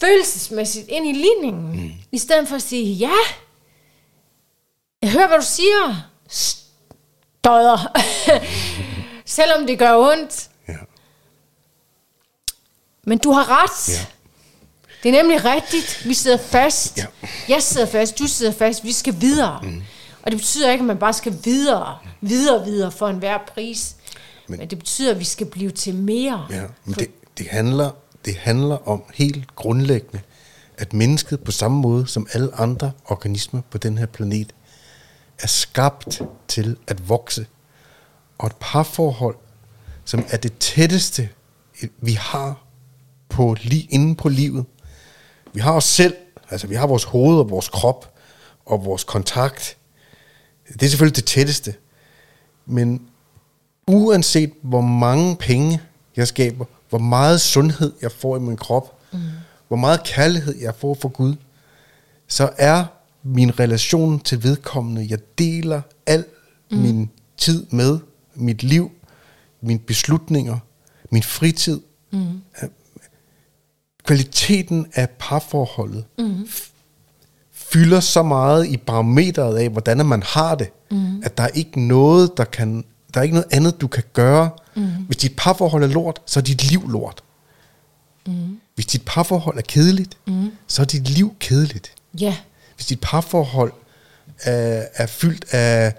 [0.00, 1.92] følelsesmæssigt ind i ligningen, mm.
[2.12, 3.10] i stedet for at sige, ja,
[5.02, 6.10] jeg hører, hvad du siger,
[7.44, 7.92] stodder,
[9.36, 10.48] selvom det gør ondt.
[10.68, 10.74] Ja.
[13.06, 13.88] Men du har ret.
[13.94, 14.04] Ja.
[15.02, 16.02] Det er nemlig rigtigt.
[16.08, 16.98] Vi sidder fast.
[16.98, 17.06] Ja.
[17.48, 18.84] Jeg sidder fast, du sidder fast.
[18.84, 19.60] Vi skal videre.
[19.62, 19.82] Mm.
[20.22, 23.96] Og det betyder ikke, at man bare skal videre, videre, videre for enhver pris.
[24.04, 24.16] Men,
[24.48, 26.46] Men- Men det betyder, at vi skal blive til mere.
[26.50, 27.90] Ja, men det, det, handler,
[28.24, 30.20] det handler om helt grundlæggende,
[30.78, 34.52] at mennesket på samme måde som alle andre organismer på den her planet,
[35.42, 37.46] er skabt til at vokse.
[38.38, 39.36] Og et parforhold,
[40.04, 41.28] som er det tætteste,
[41.98, 42.64] vi har
[43.28, 44.64] på, li, inden på livet.
[45.52, 46.16] Vi har os selv,
[46.50, 48.14] altså vi har vores hoved og vores krop
[48.66, 49.76] og vores kontakt.
[50.72, 51.74] Det er selvfølgelig det tætteste.
[52.66, 53.08] Men
[53.86, 55.80] uanset hvor mange penge
[56.16, 59.18] jeg skaber, hvor meget sundhed jeg får i min krop, mm.
[59.68, 61.36] hvor meget kærlighed jeg får fra Gud,
[62.28, 62.84] så er
[63.22, 66.24] min relation til vedkommende, jeg deler al
[66.70, 66.78] mm.
[66.78, 67.98] min tid med,
[68.34, 68.90] mit liv,
[69.60, 70.58] mine beslutninger,
[71.10, 72.40] min fritid, mm.
[74.04, 76.48] kvaliteten af parforholdet mm.
[77.52, 81.22] fylder så meget i barometeret af, hvordan man har det, mm.
[81.22, 84.50] at der er ikke noget, der kan, der er ikke noget andet, du kan gøre.
[84.76, 84.82] Mm.
[85.06, 87.22] Hvis dit parforhold er lort, så er dit liv lort.
[88.26, 88.60] Mm.
[88.74, 90.50] Hvis dit parforhold er kedeligt, mm.
[90.66, 91.92] så er dit liv kedeligt.
[92.20, 92.36] Ja.
[92.80, 93.72] Hvis dit parforhold
[94.42, 95.92] er, er fyldt af,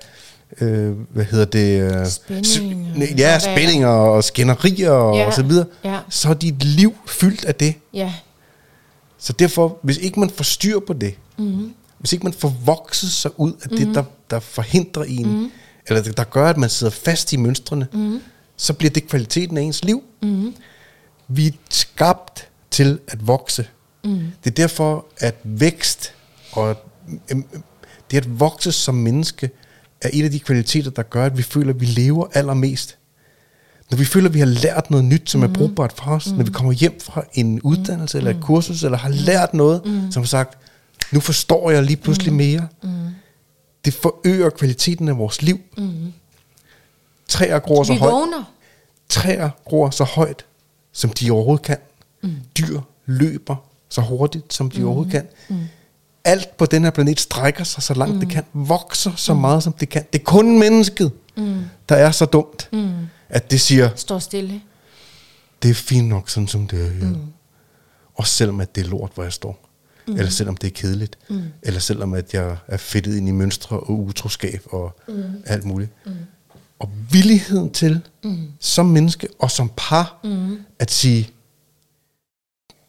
[0.61, 1.81] øh, hvad hedder det?
[1.81, 2.93] øh, Spændinger.
[2.93, 5.65] s- nej, Ja, spændinger og skænderier og, Ja, og så videre.
[5.83, 5.99] ja.
[6.09, 7.75] Så er dit liv fyldt af det.
[7.93, 8.13] Ja.
[9.17, 11.47] Så derfor, hvis ikke man får styr på det, Mhm.
[11.47, 11.73] mm-hmm.
[11.99, 13.85] hvis ikke man får vokset sig ud af mm-hmm.
[13.85, 15.51] det, der, der forhindrer en, mm-hmm.
[15.87, 18.21] eller der, der gør, at man sidder fast i mønstrene, mm-hmm.
[18.57, 20.03] så bliver det kvaliteten af ens liv.
[20.21, 20.53] Mm-hmm.
[21.27, 23.67] Vi er skabt til at vokse.
[24.03, 24.31] Mm-hmm.
[24.43, 26.13] Det er derfor, at vækst
[26.51, 26.75] og
[27.09, 27.63] øhm, øhm,
[28.11, 29.49] det at vokse som menneske,
[30.01, 32.97] er et af de kvaliteter, der gør, at vi føler, at vi lever allermest.
[33.91, 35.47] Når vi føler, at vi har lært noget nyt, som mm.
[35.47, 36.37] er brugbart for os, mm.
[36.37, 38.27] når vi kommer hjem fra en uddannelse mm.
[38.27, 40.11] eller et kursus, eller har lært noget, mm.
[40.11, 40.57] som har sagt,
[41.11, 42.37] nu forstår jeg lige pludselig mm.
[42.37, 42.67] mere.
[42.83, 42.89] Mm.
[43.85, 45.59] Det forøger kvaliteten af vores liv.
[45.77, 46.13] Mm.
[47.27, 48.45] Træer gror så højt.
[49.09, 50.45] Træer gror så højt,
[50.91, 51.77] som de overhovedet kan.
[52.23, 52.35] Mm.
[52.57, 53.55] Dyr løber
[53.89, 54.85] så hurtigt, som de mm.
[54.85, 55.27] overhovedet kan.
[55.49, 55.57] Mm.
[56.23, 58.19] Alt på den her planet strækker sig så langt mm.
[58.19, 60.05] det kan, vokser så meget, som det kan.
[60.13, 61.63] Det er kun mennesket, mm.
[61.89, 62.91] der er så dumt, mm.
[63.29, 64.61] at det siger, Står stille.
[65.63, 67.09] det er fint nok, sådan som det er her.
[67.09, 67.21] Mm.
[68.15, 69.67] Og selvom at det er lort, hvor jeg står.
[70.07, 70.15] Mm.
[70.15, 71.17] Eller selvom det er kedeligt.
[71.29, 71.43] Mm.
[71.61, 75.23] Eller selvom at jeg er fedtet ind i mønstre og utroskab og mm.
[75.45, 75.91] alt muligt.
[76.05, 76.11] Mm.
[76.79, 78.47] Og villigheden til, mm.
[78.59, 80.57] som menneske og som par, mm.
[80.79, 81.29] at sige,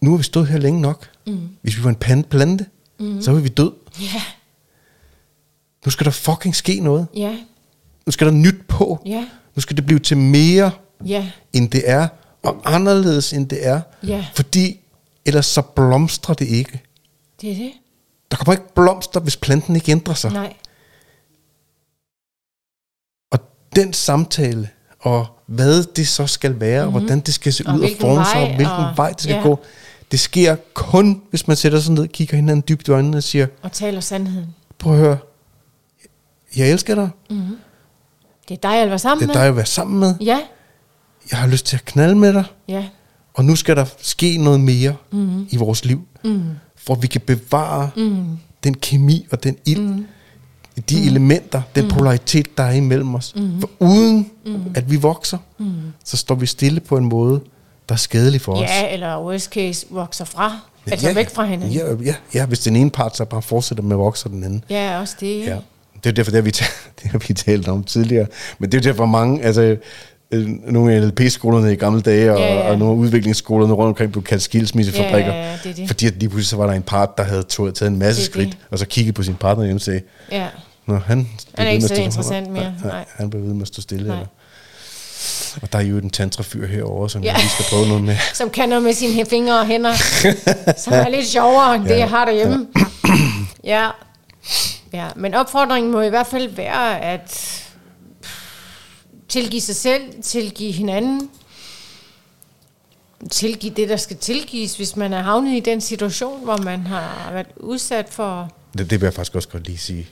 [0.00, 1.08] nu har vi stået her længe nok.
[1.26, 1.48] Mm.
[1.62, 2.66] Hvis vi var en plante,
[3.02, 3.22] mm.
[3.22, 3.72] så var vi død.
[4.00, 4.22] Ja.
[5.84, 7.06] Nu skal der fucking ske noget.
[7.16, 7.36] Ja.
[8.06, 9.02] Nu skal der nyt på.
[9.06, 9.28] Ja.
[9.54, 10.70] Nu skal det blive til mere
[11.06, 11.30] Ja.
[11.52, 12.08] end det er,
[12.42, 13.80] og anderledes end det er.
[14.06, 14.26] Ja.
[14.34, 14.80] Fordi
[15.24, 16.82] ellers så blomstrer det ikke.
[17.40, 17.72] Det er det.
[18.30, 20.32] Der kommer ikke blomster, hvis planten ikke ændrer sig.
[20.32, 20.54] Nej.
[23.30, 23.38] Og
[23.76, 24.68] den samtale,
[25.00, 26.94] og hvad det så skal være, mm-hmm.
[26.94, 29.20] og hvordan det skal se Og ud og forme sig, og hvilken og- vej det
[29.22, 29.42] skal ja.
[29.42, 29.60] gå,
[30.12, 33.46] det sker kun, hvis man sætter sig ned, kigger hinanden dybt i øjnene og siger,
[33.62, 34.54] Og taler sandheden.
[34.78, 35.18] prøv at høre,
[36.56, 37.10] jeg elsker dig,
[38.48, 40.26] Det er dig, jeg vil være sammen det er dig at være sammen med, med.
[40.26, 40.40] Ja.
[41.30, 42.88] jeg har lyst til at knalde med dig, Ja.
[43.34, 45.46] Og nu skal der ske noget mere mm.
[45.50, 46.42] i vores liv, mm.
[46.76, 48.26] for at vi kan bevare mm.
[48.64, 50.06] den kemi og den ild, mm.
[50.88, 51.06] de mm.
[51.06, 51.90] elementer, den mm.
[51.90, 53.32] polaritet, der er imellem os.
[53.36, 53.60] Mm.
[53.60, 54.72] For uden mm.
[54.74, 55.72] at vi vokser, mm.
[56.04, 57.40] så står vi stille på en måde,
[57.92, 58.70] der er skadelig for ja, os.
[58.70, 60.58] Ja, eller worst case vokser fra.
[60.86, 61.76] Ja, altså ja, væk fra hinanden.
[61.76, 64.64] Ja, ja, ja, hvis den ene part så bare fortsætter med at vokse den anden.
[64.70, 65.46] Ja, også det.
[65.46, 65.56] Ja.
[66.04, 66.50] Det er derfor, det har, vi
[67.02, 68.26] det har vi talt om tidligere.
[68.58, 69.76] Men det er derfor mange, altså
[70.30, 72.70] øh, nogle af LP-skolerne i gamle dage, og, ja, ja.
[72.70, 75.32] og nogle af udviklingsskolerne rundt omkring blev kaldt skilsmissefabrikker.
[75.32, 75.86] Ja, ja, ja, det det.
[75.88, 78.30] Fordi at lige pludselig så var der en part, der havde taget en masse det
[78.30, 78.58] skridt, det.
[78.70, 80.00] og så kiggede på sin partner hjemme og sagde,
[80.32, 80.46] ja.
[80.86, 82.74] Nå, han, han er ikke så interessant mere.
[82.84, 83.04] Nej.
[83.16, 84.08] Han blev ved med at stå stille.
[84.08, 84.16] Nej.
[84.16, 84.26] Eller.
[85.62, 87.32] Og der er jo en tantrafyr herovre, som ja.
[87.32, 88.16] jeg lige skal prøve noget med.
[88.34, 89.94] som kan noget med sine fingre og hænder.
[90.84, 91.92] som er lidt sjovere end ja.
[91.92, 92.66] det, jeg har derhjemme.
[93.64, 93.64] Ja.
[93.82, 93.90] ja.
[94.92, 95.08] ja.
[95.16, 97.62] Men opfordringen må i hvert fald være, at
[99.28, 101.30] tilgive sig selv, tilgive hinanden,
[103.30, 107.30] tilgive det, der skal tilgives, hvis man er havnet i den situation, hvor man har
[107.32, 108.52] været udsat for...
[108.78, 110.06] Det, det vil jeg faktisk også godt lige sige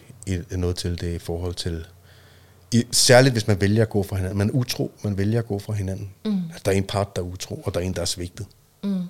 [0.51, 1.85] noget til det i forhold til
[2.73, 4.39] i, særligt hvis man vælger at gå fra hinanden.
[4.39, 6.11] Man er utro, man vælger at gå fra hinanden.
[6.25, 6.43] Mm.
[6.65, 8.47] Der er en part, der er utro, og der er en, der er svigtet.
[8.85, 9.03] Mm.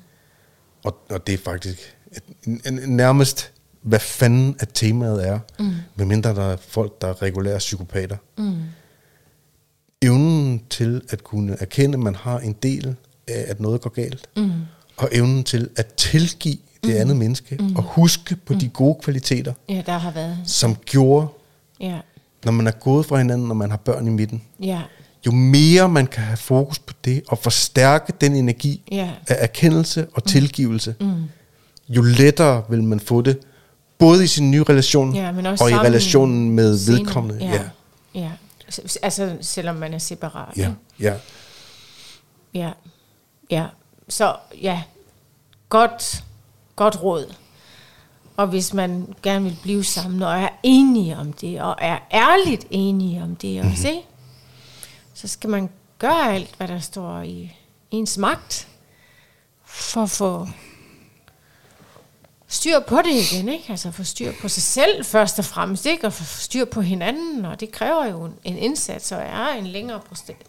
[0.84, 3.52] Og, og det er faktisk et, nærmest,
[3.82, 5.70] hvad fanden at temaet er, mm.
[5.96, 8.16] medmindre der er folk, der er regulære psykopater.
[8.38, 8.54] Mm.
[10.02, 12.96] Evnen til at kunne erkende, at man har en del
[13.28, 14.52] af, at noget går galt, mm.
[14.96, 17.00] og evnen til at tilgive det mm.
[17.00, 17.76] andet menneske, mm.
[17.76, 18.58] og huske på mm.
[18.58, 20.38] de gode kvaliteter, ja, der har været.
[20.46, 21.28] som gjorde,
[21.80, 22.00] ja
[22.44, 24.82] når man er gået fra hinanden, når man har børn i midten, ja.
[25.26, 29.10] jo mere man kan have fokus på det, og forstærke den energi ja.
[29.28, 30.28] af erkendelse og mm.
[30.28, 31.24] tilgivelse, mm.
[31.88, 33.38] jo lettere vil man få det,
[33.98, 36.98] både i sin nye relation, ja, men også og i relationen med senere.
[36.98, 37.44] vedkommende.
[37.44, 37.52] Ja.
[37.52, 38.20] Ja.
[38.20, 38.30] ja.
[39.02, 40.56] Altså, selvom man er separat.
[40.56, 40.70] Ja.
[41.00, 41.14] Ja.
[42.54, 42.70] Ja.
[43.50, 43.66] Ja.
[44.08, 44.82] Så ja,
[45.68, 46.24] godt,
[46.76, 47.34] godt råd.
[48.40, 52.66] Og hvis man gerne vil blive sammen og er enige om det, og er ærligt
[52.70, 54.04] enige om det også, mm-hmm.
[55.14, 57.56] så skal man gøre alt, hvad der står i
[57.90, 58.68] ens magt,
[59.64, 60.48] for at få
[62.52, 63.64] styr på det igen, ikke?
[63.68, 66.06] Altså få styr på sig selv først og fremmest, ikke?
[66.06, 70.00] Og få styr på hinanden, og det kræver jo en indsats, og er en længere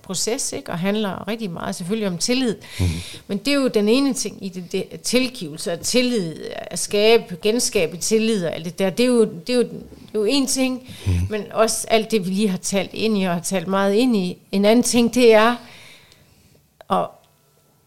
[0.04, 0.72] proces, ikke?
[0.72, 2.56] Og handler rigtig meget selvfølgelig om tillid.
[2.80, 2.86] Mm.
[3.28, 7.38] Men det er jo den ene ting i det, det tilgivelse og tillid, at skabe,
[7.42, 8.90] genskabe tillid og alt det der.
[8.90, 11.14] Det er jo, det er jo, det er jo en ting, mm.
[11.30, 14.16] men også alt det, vi lige har talt ind i, og har talt meget ind
[14.16, 14.38] i.
[14.52, 15.56] En anden ting, det er
[16.90, 17.08] at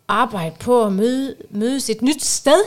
[0.09, 2.65] arbejde på at møde, mødes et nyt sted,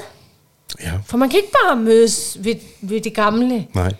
[0.82, 1.00] Ja.
[1.06, 3.68] For man kan ikke bare mødes ved, ved det gamle.
[3.74, 3.94] Nej.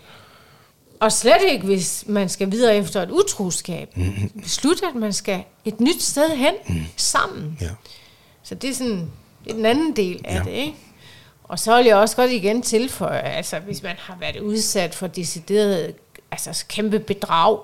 [1.00, 3.96] Og slet ikke, hvis man skal videre efter et utroskab.
[3.96, 4.40] Mm-hmm.
[4.42, 6.84] Beslutte, at man skal et nyt sted hen mm.
[6.96, 7.58] sammen.
[7.60, 7.70] Ja.
[8.42, 9.10] Så det er sådan
[9.44, 10.42] det er den anden del af ja.
[10.42, 10.76] det, ikke?
[11.44, 15.06] Og så vil jeg også godt igen tilføje, altså hvis man har været udsat for
[15.06, 15.94] decideret
[16.30, 17.60] altså kæmpe bedrag,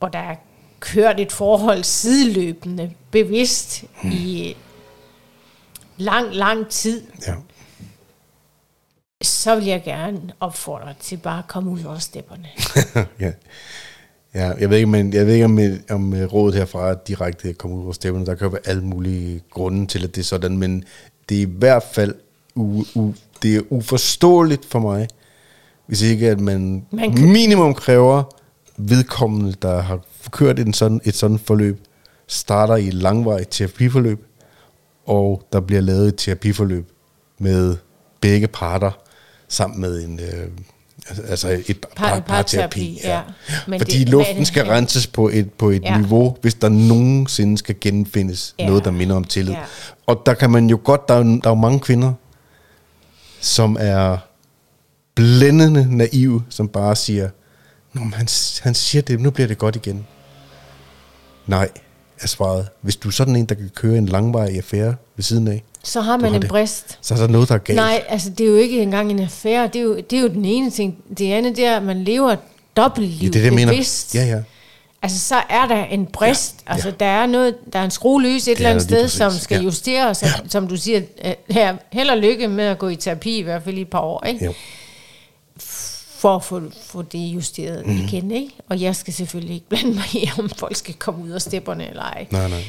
[0.00, 0.34] og der er
[0.80, 4.10] kørt et forhold sideløbende, bevidst mm.
[4.10, 4.56] i
[5.96, 7.34] lang, lang tid, ja
[9.22, 12.48] så vil jeg gerne opfordre til bare at komme ud over stepperne.
[13.24, 13.32] ja.
[14.34, 15.58] Ja, jeg ved ikke, men jeg ved ikke om,
[15.90, 18.26] om rådet herfra er direkte at komme ud over stepperne.
[18.26, 20.84] Der kan jo være alle mulige grunde til, at det er sådan, men
[21.28, 22.14] det er i hvert fald
[22.54, 25.08] u, u, det er uforståeligt for mig,
[25.86, 27.32] hvis ikke at man, man kan...
[27.32, 28.22] minimum kræver
[28.76, 30.00] vedkommende, der har
[30.30, 31.80] kørt en sådan, et sådan forløb,
[32.26, 34.24] starter i et langvarigt terapiforløb,
[35.06, 36.90] og der bliver lavet et terapiforløb
[37.38, 37.76] med
[38.20, 39.05] begge parter,
[39.48, 40.20] sammen med en...
[40.20, 40.48] Øh,
[41.28, 43.10] altså et par, par, terapi, ja.
[43.10, 43.22] ja.
[43.66, 44.72] Men Fordi det, luften skal ja.
[44.72, 45.98] renses på et, på et ja.
[45.98, 48.66] niveau, hvis der nogensinde skal genfindes ja.
[48.66, 49.52] noget, der minder om tillid.
[49.52, 49.60] Ja.
[50.06, 52.12] Og der kan man jo godt, der er, der er jo mange kvinder,
[53.40, 54.16] som er
[55.14, 57.28] blændende naive, som bare siger,
[57.96, 58.28] Nå, han,
[58.62, 60.06] han siger det, nu bliver det godt igen.
[61.46, 61.68] Nej,
[62.20, 62.68] er svaret.
[62.80, 66.00] Hvis du er sådan en, der kan køre en langvarig affære ved siden af, så
[66.00, 66.50] har man har en det.
[66.50, 66.98] brist.
[67.00, 67.76] Så er der noget, der er galt.
[67.76, 69.66] Nej, altså det er jo ikke engang en affære.
[69.66, 70.96] Det er jo, det er jo den ene ting.
[71.18, 72.36] Det andet det er, at man lever
[72.76, 74.14] dobbeltliv ja, det er det, bevidst.
[74.14, 74.40] Ja, ja.
[75.02, 76.54] Altså så er der en brist.
[76.66, 76.94] Ja, altså ja.
[77.00, 79.64] der er noget, der er en skruelys et eller andet sted, som skal ja.
[79.64, 80.22] justeres.
[80.22, 80.28] Ja.
[80.48, 81.02] Som du siger,
[81.50, 84.00] her, held og lykke med at gå i terapi, i hvert fald i et par
[84.00, 84.24] år.
[84.26, 84.44] Ikke?
[84.44, 84.52] Jo.
[86.26, 87.96] For at få, få det justeret mm.
[87.96, 88.30] igen.
[88.30, 88.52] Ikke?
[88.68, 91.88] Og jeg skal selvfølgelig ikke blande mig i, om folk skal komme ud af stepperne
[91.88, 92.26] eller ej.
[92.30, 92.62] Nej, nej.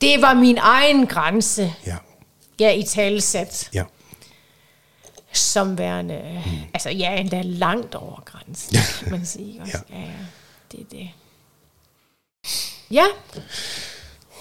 [0.00, 1.74] Det var min egen grænse.
[1.86, 1.96] Ja
[2.60, 3.70] ja, i talesat.
[3.74, 3.84] Ja.
[5.32, 6.52] Som værende, mm.
[6.74, 9.62] altså ja, endda langt over grænsen, kan man sige.
[9.62, 9.78] Også.
[9.90, 9.96] Ja.
[9.96, 10.12] ja, ja,
[10.72, 11.10] det er det.
[12.90, 13.04] Ja.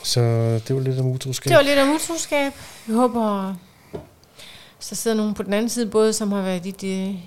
[0.04, 0.22] Så
[0.68, 1.50] det var lidt om utroskab.
[1.50, 2.54] Det var lidt om utroskab.
[2.88, 3.56] Jeg håber,
[4.80, 7.20] så sidder nogen på den anden side, både som har været i de,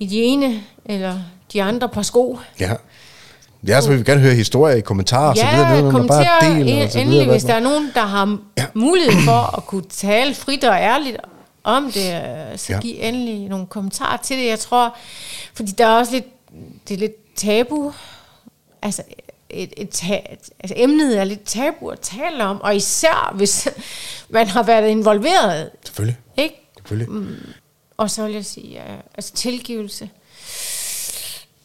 [0.00, 1.18] i de ene eller
[1.52, 2.38] de andre par sko.
[2.60, 2.72] Ja.
[3.66, 5.68] Ja, så vil vi gerne høre historier i kommentarer og så videre.
[5.68, 6.24] Ja, man bare
[6.54, 7.30] deler og så endelig, videre.
[7.32, 8.64] hvis der er nogen, der har Ja.
[8.74, 11.16] mulighed for at kunne tale frit og ærligt
[11.64, 12.74] om det, øh, så Ja.
[12.74, 12.80] ja.
[12.80, 14.46] giv endelig nogle kommentarer til det.
[14.46, 14.96] Jeg tror,
[15.54, 16.24] fordi der er også lidt,
[16.88, 17.92] det er lidt tabu,
[18.82, 19.02] altså,
[19.50, 20.20] et, et, ta,
[20.60, 23.68] altså emnet er lidt tabu at tale om, og især hvis
[24.28, 26.18] man har været involveret, Selvfølgelig.
[26.36, 26.54] ikke?
[26.76, 27.08] Selvfølgelig.
[27.98, 30.10] Og så vil jeg sige, ja, altså tilgivelse.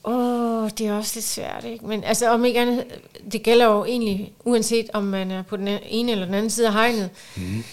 [0.06, 1.88] Åh, det er også lidt svært, ikke?
[1.88, 2.86] Men altså, om ikke andet,
[3.32, 6.68] det gælder jo egentlig, uanset om man er på den ene eller den anden side
[6.68, 7.64] af hegnet, mm.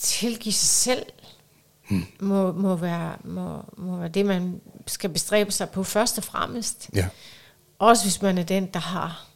[0.00, 1.06] tilgive sig selv
[1.88, 2.06] mm.
[2.20, 6.90] må, må, være, må, må være det, man skal bestræbe sig på først og fremmest.
[6.94, 7.08] Ja.
[7.78, 9.26] Også hvis man er den, der har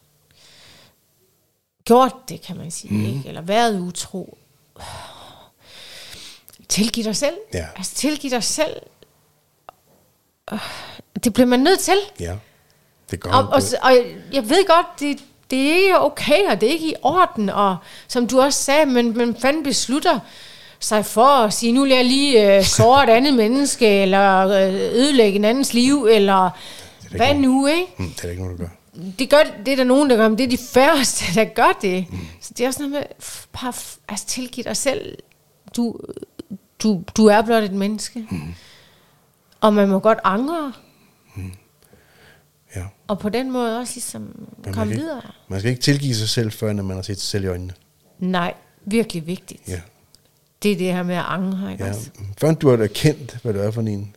[1.84, 3.04] gjort det, kan man sige, mm.
[3.04, 3.28] ikke?
[3.28, 4.38] eller været utro.
[6.68, 7.34] Tilgiv dig selv.
[7.54, 7.66] Ja.
[7.76, 8.76] Altså, tilgiv dig selv.
[10.52, 10.58] Øh,
[11.24, 11.96] Det bliver man nødt til.
[12.20, 12.34] Ja.
[13.10, 13.92] Det gør Og, og, og
[14.32, 15.18] jeg ved godt, det,
[15.50, 17.76] det er ikke okay, og det er ikke i orden, og
[18.08, 20.18] som du også sagde, men man fanden beslutter
[20.80, 24.74] sig for at sige, nu vil jeg lige øh, såre et andet menneske, eller øh,
[24.74, 26.50] ødelægge en andens liv, eller
[27.10, 27.40] hvad noget.
[27.40, 27.86] nu, ikke?
[27.96, 28.70] Mm, det er ikke nogen, der gør.
[29.18, 31.78] Det, gør, det er der nogen, der gør, men det er de færreste, der gør
[31.82, 32.06] det.
[32.10, 32.18] Mm.
[32.40, 33.02] Så det er også noget med,
[33.52, 35.18] bare f- altså, tilgive dig selv.
[35.76, 35.96] Du,
[36.84, 38.26] du, du er blot et menneske.
[38.30, 38.54] Mm.
[39.60, 40.72] Og man må godt angre,
[42.76, 42.84] Ja.
[43.06, 45.22] og på den måde også ligesom Men komme videre.
[45.48, 47.72] Man skal ikke tilgive sig selv, før man har set sig selv i øjnene.
[48.18, 48.54] Nej,
[48.84, 49.68] virkelig vigtigt.
[49.68, 49.80] Ja.
[50.62, 51.90] Det er det her med at angre, ikke ja.
[51.90, 52.10] også?
[52.40, 54.16] Før du har erkendt, hvad du er for en,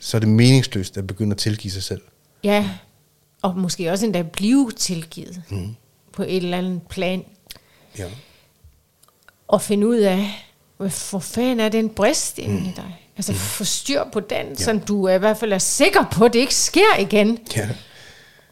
[0.00, 2.02] så er det meningsløst at begynde at tilgive sig selv.
[2.44, 2.70] Ja,
[3.42, 5.76] og måske også endda blive tilgivet mm.
[6.12, 7.24] på et eller andet plan.
[7.98, 8.10] Ja.
[9.48, 10.46] Og finde ud af,
[10.76, 13.02] hvad for fanden er den brist inde i dig?
[13.16, 14.54] Altså få styr på den, ja.
[14.54, 17.38] så du i hvert fald er sikker på, at det ikke sker igen.
[17.56, 17.68] Ja.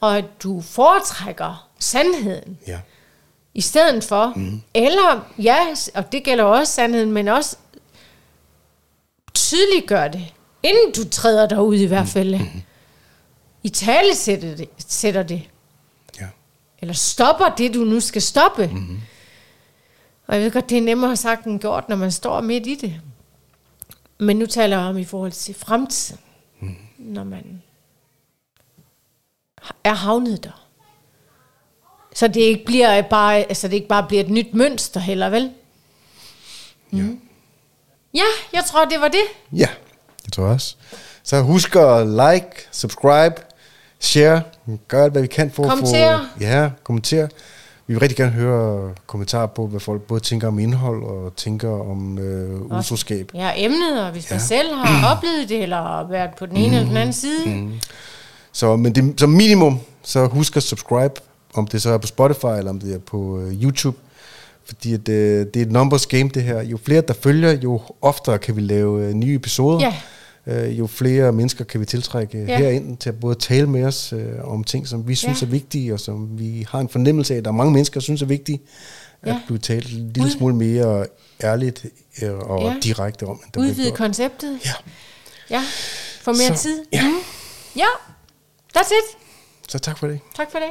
[0.01, 2.79] Og at du foretrækker sandheden Ja.
[3.55, 4.33] i stedet for.
[4.37, 4.63] Mm.
[4.75, 5.59] Eller, ja,
[5.95, 7.57] og det gælder også sandheden, men også
[9.35, 12.39] tydeliggør det, inden du træder derud i hvert fald.
[12.39, 12.63] Mm.
[13.63, 15.43] I tale sætter det, sætter det.
[16.21, 16.27] Ja.
[16.81, 18.67] Eller stopper det, du nu skal stoppe.
[18.67, 19.01] Mm.
[20.27, 22.75] Og jeg ved godt, det er nemmere sagt end gjort, når man står midt i
[22.75, 23.01] det.
[24.19, 26.21] Men nu taler jeg om i forhold til fremtiden.
[26.61, 26.77] Mm.
[26.99, 27.63] Når man
[29.85, 30.67] er havnet der.
[32.15, 35.53] Så det ikke bliver bare, altså det ikke bare bliver et nyt mønster heller, vel?
[36.91, 37.21] Mm.
[38.15, 39.25] Ja, jeg tror, det var det.
[39.53, 39.69] Ja,
[40.25, 40.77] det tror jeg også.
[41.23, 43.35] Så husk at like, subscribe,
[44.01, 44.43] share,
[44.89, 46.19] gør alt, hvad vi kan for Kommenter.
[46.19, 46.41] at få...
[46.41, 47.29] Ja, kommenter.
[47.87, 51.69] Vi vil rigtig gerne høre kommentarer på, hvad folk både tænker om indhold og tænker
[51.91, 53.31] om øh, utroskab.
[53.35, 54.45] Ja, emnet, og hvis man Ja.
[54.45, 57.47] selv har oplevet det, eller været på den ene eller den anden side.
[57.47, 57.73] Mm.
[58.53, 61.15] Så, men det, som minimum, så husk at subscribe,
[61.55, 63.97] om det så er på Spotify, eller om det er på øh, YouTube.
[64.67, 66.63] Fordi at, øh, det er et numbers game, det her.
[66.63, 69.81] Jo flere, der følger, jo oftere kan vi lave øh, nye episoder.
[69.81, 69.95] Ja
[70.47, 72.59] øh, jo flere mennesker kan vi tiltrække ja.
[72.59, 75.47] herind til at både tale med os øh, om ting, som vi synes ja.
[75.47, 78.03] er vigtige, og som vi har en fornemmelse af, at der er mange mennesker, der
[78.03, 78.63] synes er vigtige,
[79.23, 79.41] at ja.
[79.47, 80.31] blive talt en lille Ud.
[80.31, 81.07] smule mere
[81.43, 81.87] ærligt
[82.23, 82.77] øh, og ja.
[82.83, 83.41] direkte om.
[83.47, 84.59] End Udvide konceptet.
[84.65, 84.73] Ja.
[85.51, 85.63] ja.
[86.21, 86.85] Få mere Så, tid.
[86.93, 87.09] Ja.
[87.09, 87.15] Mm.
[87.77, 87.87] ja,
[88.77, 89.19] that's it.
[89.69, 90.21] Så tak for det.
[90.37, 90.71] Tak for det.